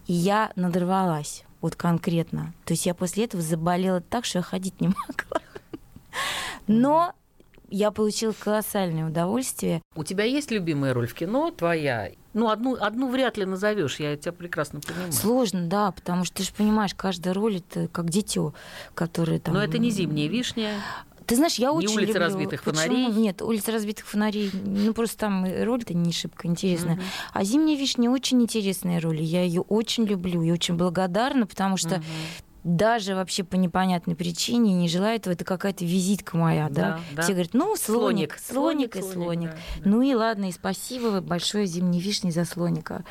и 0.08 0.14
я 0.14 0.52
надорвалась, 0.56 1.44
вот 1.62 1.76
конкретно. 1.76 2.53
То 2.66 2.74
есть 2.74 2.86
я 2.86 2.93
после 2.93 3.26
этого 3.26 3.41
заболела 3.41 4.01
так, 4.01 4.26
что 4.26 4.39
я 4.39 4.43
ходить 4.43 4.82
не 4.82 4.88
могла. 5.07 5.41
Но 6.68 7.14
я 7.70 7.91
получила 7.91 8.34
колоссальное 8.38 9.07
удовольствие. 9.07 9.82
У 9.95 10.03
тебя 10.03 10.26
есть 10.26 10.51
любимая 10.51 10.93
роль 10.93 11.07
в 11.07 11.14
кино 11.14 11.51
твоя? 11.51 12.12
Ну, 12.34 12.49
одну, 12.49 12.76
одну 12.80 13.09
вряд 13.09 13.38
ли 13.38 13.45
назовешь, 13.45 13.99
я 13.99 14.16
тебя 14.16 14.32
прекрасно 14.34 14.80
понимаю. 14.82 15.12
Сложно, 15.12 15.68
да, 15.68 15.91
потому 15.91 16.26
что 16.26 16.38
ты 16.38 16.43
же 16.43 16.53
понимаешь, 16.53 16.93
каждая 16.95 17.34
роль 17.34 17.57
это 17.57 17.88
как 17.88 18.09
дитё, 18.09 18.53
которое 18.93 19.39
там. 19.39 19.53
Но 19.53 19.64
это 19.64 19.78
не 19.78 19.89
зимняя 19.89 20.28
вишня. 20.28 20.76
Ты 21.26 21.36
знаешь, 21.36 21.56
я 21.56 21.70
Не 21.70 21.78
очень 21.78 21.96
«Улица 21.98 22.14
люблю... 22.14 22.20
разбитых 22.20 22.64
Почему? 22.64 22.84
фонарей». 22.84 23.08
Нет, 23.08 23.42
улица 23.42 23.72
разбитых 23.72 24.06
фонарей. 24.08 24.50
Ну 24.54 24.94
просто 24.94 25.18
там 25.18 25.46
роль-то 25.64 25.94
не 25.94 26.12
шибко 26.12 26.48
интересная. 26.48 26.96
Мгм. 26.96 27.04
А 27.34 27.44
зимняя 27.44 27.78
вишня 27.78 28.10
очень 28.12 28.42
интересная 28.42 29.00
роль. 29.00 29.22
Я 29.22 29.44
ее 29.44 29.62
очень 29.62 30.06
люблю 30.06 30.42
и 30.42 30.52
очень 30.52 30.76
благодарна, 30.76 31.46
потому 31.46 31.78
что 31.78 31.96
Мгм. 31.98 32.04
Даже 32.64 33.16
вообще 33.16 33.43
по 33.43 33.55
непонятной 33.55 34.16
причине 34.16 34.74
не 34.74 34.88
желаю 34.88 35.16
этого. 35.18 35.34
Это 35.34 35.43
какая-то 35.45 35.84
визитка 35.86 36.38
моя, 36.38 36.70
да? 36.70 36.82
Да, 36.82 36.99
да. 37.16 37.22
Все 37.24 37.32
говорят, 37.34 37.53
ну, 37.53 37.76
слоник, 37.76 38.38
Слоник, 38.39 38.93
слоник, 38.93 38.95
и 38.95 39.01
слоник, 39.01 39.14
слоник. 39.14 39.49
да, 39.49 39.55
да. 39.84 39.89
Ну 39.89 40.01
и 40.01 40.14
ладно, 40.14 40.45
и 40.49 40.51
спасибо 40.51 41.22
большое 41.22 41.66
зимней 41.66 41.99
вишне 41.99 42.32
за 42.32 42.45
слоника. 42.45 43.03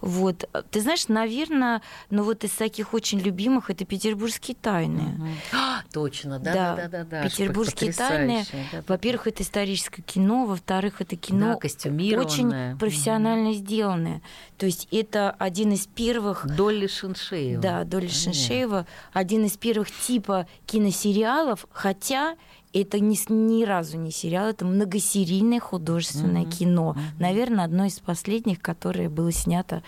Вот. 0.00 0.48
Ты 0.70 0.80
знаешь, 0.80 1.08
наверное, 1.08 1.82
ну 2.10 2.22
вот 2.22 2.44
из 2.44 2.50
таких 2.52 2.94
очень 2.94 3.18
любимых 3.20 3.70
это 3.70 3.84
петербургские 3.84 4.56
тайны. 4.60 5.34
А, 5.52 5.82
Точно, 5.92 6.38
да, 6.38 6.52
Да, 6.54 6.76
да, 6.76 6.88
да, 6.88 7.04
да. 7.04 7.22
петербургские 7.24 7.92
Потрясающе, 7.92 8.50
тайны. 8.50 8.66
да, 8.72 8.78
да, 8.78 8.84
Во-первых, 8.88 9.26
это 9.26 9.42
историческое 9.42 10.02
кино, 10.02 10.46
во-вторых, 10.46 11.00
это 11.00 11.16
да, 11.16 11.16
кино 11.16 11.56
костюмированное. 11.58 12.70
очень 12.72 12.78
профессионально 12.78 13.52
сделанное. 13.54 14.22
То 14.58 14.66
есть 14.66 14.88
это 14.90 15.30
один 15.38 15.72
из 15.72 15.86
первых 15.86 16.46
Долли 16.56 16.86
Шиншеева. 16.86 17.60
да, 17.62 17.84
Понятно. 17.84 18.08
Шиншеева, 18.08 18.86
один 19.12 19.44
из 19.44 19.56
первых 19.56 19.90
типа 19.90 20.46
киносериалов, 20.66 21.66
хотя 21.72 22.36
это 22.72 22.98
ни, 22.98 23.16
ни 23.32 23.64
разу 23.64 23.96
не 23.98 24.10
сериал, 24.10 24.48
это 24.48 24.64
многосерийное 24.64 25.60
художественное 25.60 26.42
Мгм, 26.42 26.50
кино. 26.50 26.96
Наверное, 27.18 27.64
одно 27.64 27.84
из 27.84 28.00
последних, 28.00 28.60
которое 28.60 29.08
было 29.08 29.30
снято 29.32 29.82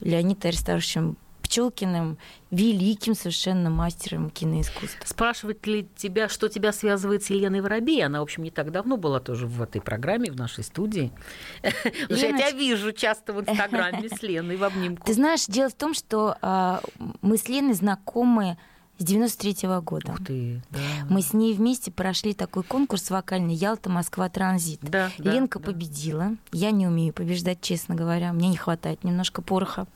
Леонидом 0.00 0.48
Аристарховичем 0.48 1.16
Пчелкиным, 1.48 2.18
великим 2.50 3.14
совершенно 3.14 3.70
мастером 3.70 4.28
киноискусства. 4.28 5.06
Спрашивать 5.06 5.66
ли 5.66 5.88
тебя, 5.96 6.28
что 6.28 6.48
тебя 6.48 6.72
связывает 6.72 7.24
с 7.24 7.30
Еленой 7.30 7.62
Воробей? 7.62 8.04
Она, 8.04 8.20
в 8.20 8.24
общем, 8.24 8.42
не 8.42 8.50
так 8.50 8.70
давно 8.70 8.98
была 8.98 9.18
тоже 9.18 9.46
в 9.46 9.62
этой 9.62 9.80
программе, 9.80 10.30
в 10.30 10.36
нашей 10.36 10.62
студии. 10.62 11.10
Что 11.62 12.14
я 12.14 12.32
тебя 12.32 12.50
вижу 12.50 12.92
часто 12.92 13.32
в 13.32 13.40
Инстаграме 13.40 14.10
с 14.10 14.22
Леной 14.22 14.56
в 14.56 14.64
обнимку. 14.64 15.06
Ты 15.06 15.14
знаешь, 15.14 15.46
дело 15.46 15.70
в 15.70 15.74
том, 15.74 15.94
что 15.94 16.36
а, 16.42 16.82
мы 17.22 17.38
с 17.38 17.48
Леной 17.48 17.72
знакомы 17.72 18.58
с 18.98 19.04
93 19.04 19.68
года. 19.80 20.12
Ух 20.12 20.24
ты, 20.24 20.60
да. 20.70 20.78
Мы 21.08 21.22
с 21.22 21.32
ней 21.32 21.54
вместе 21.54 21.92
прошли 21.92 22.34
такой 22.34 22.64
конкурс 22.64 23.10
вокальный 23.10 23.54
«Ялта, 23.54 23.88
Москва, 23.88 24.28
транзит». 24.28 24.80
Да, 24.82 25.10
Ленка 25.18 25.60
да. 25.60 25.66
победила. 25.66 26.36
Я 26.52 26.72
не 26.72 26.86
умею 26.86 27.12
побеждать, 27.12 27.60
честно 27.60 27.94
говоря. 27.94 28.32
Мне 28.32 28.48
не 28.48 28.56
хватает 28.56 29.04
немножко 29.04 29.40
пороха. 29.40 29.86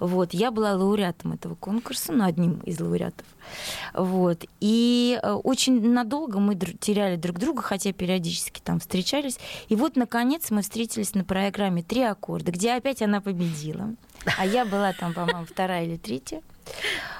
Вот. 0.00 0.34
Я 0.34 0.50
была 0.50 0.74
лауреатом 0.74 1.32
этого 1.32 1.54
конкурса, 1.54 2.12
ну, 2.12 2.24
одним 2.24 2.58
из 2.64 2.80
лауреатов. 2.80 3.26
Вот. 3.94 4.44
И 4.60 5.20
э, 5.22 5.32
очень 5.32 5.92
надолго 5.92 6.40
мы 6.40 6.56
теряли 6.56 7.14
друг 7.14 7.38
друга, 7.38 7.62
хотя 7.62 7.92
периодически 7.92 8.60
там 8.60 8.80
встречались. 8.80 9.38
И 9.68 9.76
вот, 9.76 9.94
наконец, 9.94 10.50
мы 10.50 10.62
встретились 10.62 11.14
на 11.14 11.24
программе 11.24 11.82
«Три 11.84 12.02
аккорда», 12.02 12.50
где 12.50 12.72
опять 12.72 13.02
она 13.02 13.20
победила. 13.20 13.94
А 14.36 14.44
я 14.44 14.64
была 14.64 14.92
там, 14.92 15.14
по-моему, 15.14 15.46
вторая 15.46 15.84
или 15.84 15.96
третья. 15.96 16.42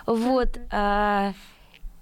Вот. 0.07 0.59
а, 0.71 1.33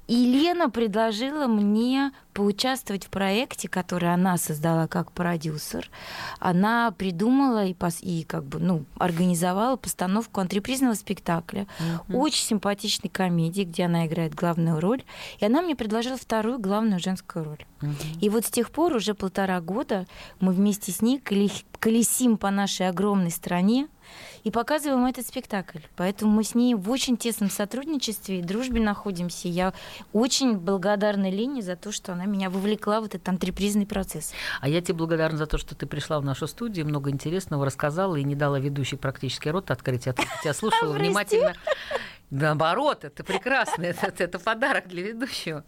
И 0.08 0.14
Лена 0.24 0.70
предложила 0.70 1.48
мне 1.48 2.12
поучаствовать 2.32 3.06
в 3.06 3.08
проекте, 3.10 3.66
который 3.68 4.12
она 4.14 4.36
создала 4.36 4.86
как 4.86 5.10
продюсер. 5.10 5.90
Она 6.38 6.92
придумала 6.96 7.64
и, 7.64 7.72
пос- 7.72 8.02
и 8.02 8.22
как 8.22 8.44
бы, 8.44 8.60
ну, 8.60 8.84
организовала 8.98 9.74
постановку 9.74 10.40
антрепризного 10.40 10.94
спектакля, 10.94 11.66
Мгм. 12.08 12.14
очень 12.20 12.44
симпатичной 12.44 13.10
комедии, 13.10 13.62
где 13.64 13.86
она 13.86 14.06
играет 14.06 14.32
главную 14.36 14.78
роль. 14.78 15.02
И 15.40 15.44
она 15.44 15.60
мне 15.60 15.74
предложила 15.74 16.16
вторую 16.16 16.60
главную 16.60 17.00
женскую 17.00 17.44
роль. 17.44 17.64
Мгм. 17.80 17.96
И 18.20 18.28
вот 18.28 18.46
с 18.46 18.50
тех 18.50 18.70
пор, 18.70 18.94
уже 18.94 19.14
полтора 19.14 19.60
года, 19.60 20.06
мы 20.38 20.52
вместе 20.52 20.92
с 20.92 21.02
ней 21.02 21.18
коле- 21.18 21.64
колесим 21.80 22.36
по 22.36 22.50
нашей 22.52 22.88
огромной 22.88 23.32
стране 23.32 23.88
и 24.44 24.50
показываем 24.50 25.06
этот 25.06 25.26
спектакль. 25.26 25.78
Поэтому 25.96 26.32
мы 26.32 26.44
с 26.44 26.54
ней 26.54 26.74
в 26.74 26.90
очень 26.90 27.16
тесном 27.16 27.50
сотрудничестве 27.50 28.40
и 28.40 28.42
дружбе 28.42 28.80
находимся. 28.80 29.48
Я 29.48 29.74
очень 30.12 30.56
благодарна 30.56 31.30
Лене 31.30 31.62
за 31.62 31.76
то, 31.76 31.92
что 31.92 32.12
она 32.12 32.26
меня 32.26 32.50
вовлекла 32.50 33.00
в 33.00 33.04
этот 33.04 33.28
антрепризный 33.28 33.86
процесс. 33.86 34.32
А 34.60 34.68
я 34.68 34.80
тебе 34.80 34.94
благодарна 34.94 35.38
за 35.38 35.46
то, 35.46 35.58
что 35.58 35.74
ты 35.74 35.86
пришла 35.86 36.20
в 36.20 36.24
нашу 36.24 36.46
студию, 36.46 36.86
много 36.86 37.10
интересного 37.10 37.64
рассказала 37.64 38.16
и 38.16 38.24
не 38.24 38.34
дала 38.34 38.58
ведущей 38.58 38.96
практически 38.96 39.48
рот 39.48 39.70
открыть. 39.70 40.06
Я 40.06 40.12
тебя 40.42 40.54
слушала 40.54 40.92
внимательно. 40.92 41.54
Наоборот, 42.30 43.04
это 43.04 43.22
прекрасно, 43.22 43.82
это, 43.84 44.12
это- 44.18 44.38
подарок 44.38 44.88
для 44.88 45.02
ведущего. 45.02 45.64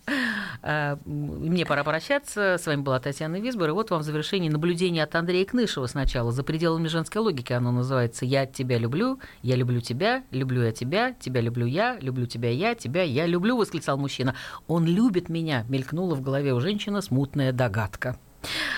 А, 0.63 0.99
Мне 1.05 1.65
пора 1.65 1.85
прощаться. 1.85 2.57
С 2.59 2.67
вами 2.67 2.81
была 2.83 2.99
Татьяна 3.01 3.37
Висбор. 3.41 3.69
И 3.69 3.73
вот 3.73 3.91
вам 3.91 4.01
в 4.01 4.05
завершении 4.05 4.49
наблюдение 4.49 5.05
от 5.05 5.15
Андрея 5.15 5.45
Кнышева 5.45 5.87
сначала. 5.87 6.33
За 6.33 6.43
пределами 6.43 6.89
женской 6.89 7.21
логики 7.23 7.53
оно 7.53 7.71
называется 7.71 8.25
«Я 8.25 8.47
тебя 8.47 8.79
люблю», 8.79 9.21
«Я 9.43 9.57
люблю 9.57 9.81
тебя», 9.81 10.25
«Люблю 10.31 10.63
я 10.63 10.73
тебя», 10.73 11.13
«Тебя 11.13 11.41
люблю 11.41 11.67
я», 11.67 11.97
«Люблю 12.01 12.27
тебя 12.27 12.51
я», 12.51 12.75
«Тебя 12.75 13.03
я 13.03 13.27
люблю», 13.27 13.57
восклицал 13.57 13.97
мужчина. 13.97 14.35
«Он 14.67 14.85
любит 14.85 15.29
меня», 15.29 15.65
мелькнула 15.69 16.15
в 16.15 16.21
голове 16.23 16.53
у 16.55 16.61
женщины 16.61 17.01
смутная 17.03 17.53
догадка. 17.53 18.19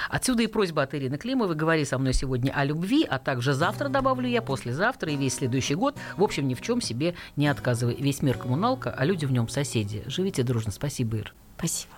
Отсюда 0.08 0.42
и 0.42 0.46
просьба 0.46 0.82
от 0.82 0.94
Ирины 0.94 1.18
Климовой. 1.18 1.54
Говори 1.54 1.84
со 1.84 1.98
мной 1.98 2.12
сегодня 2.14 2.52
о 2.52 2.64
любви, 2.64 3.06
а 3.08 3.18
также 3.18 3.52
завтра, 3.52 3.88
добавлю 3.88 4.28
я, 4.28 4.42
послезавтра 4.42 5.12
и 5.12 5.16
весь 5.16 5.34
следующий 5.34 5.74
год. 5.74 5.96
В 6.16 6.22
общем, 6.22 6.48
ни 6.48 6.54
в 6.54 6.60
чем 6.60 6.80
себе 6.80 7.14
не 7.36 7.46
отказывай. 7.46 7.94
Весь 7.94 8.22
мир 8.22 8.36
коммуналка, 8.38 8.90
а 8.90 9.04
люди 9.04 9.24
в 9.26 9.32
нем 9.32 9.48
соседи. 9.48 10.02
Живите 10.06 10.42
дружно. 10.42 10.72
Спасибо, 10.72 11.18
Ир. 11.18 11.34
Спасибо. 11.58 11.92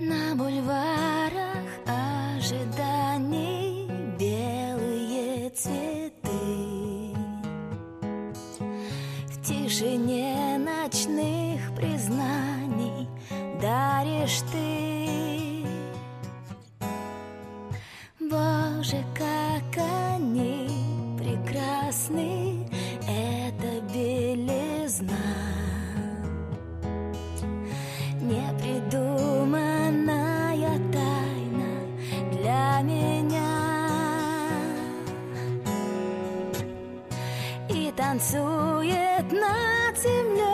На 0.00 0.34
бульварах 0.34 1.56
ожиданий 2.36 3.88
белые 4.18 5.50
цветы 5.50 7.14
В 9.28 9.42
тишине 9.42 10.58
ночных 10.58 11.74
признаний 11.76 13.08
даришь 13.60 14.42
ты 14.50 15.63
Боже, 18.30 19.04
как 19.14 19.76
они 19.76 20.70
прекрасны, 21.18 22.66
это 23.06 23.82
белизна. 23.92 25.12
Непридуманная 28.22 30.78
тайна 30.90 31.74
для 32.32 32.80
меня. 32.80 33.52
И 37.68 37.92
танцует 37.94 39.30
над 39.32 39.98
землей. 39.98 40.53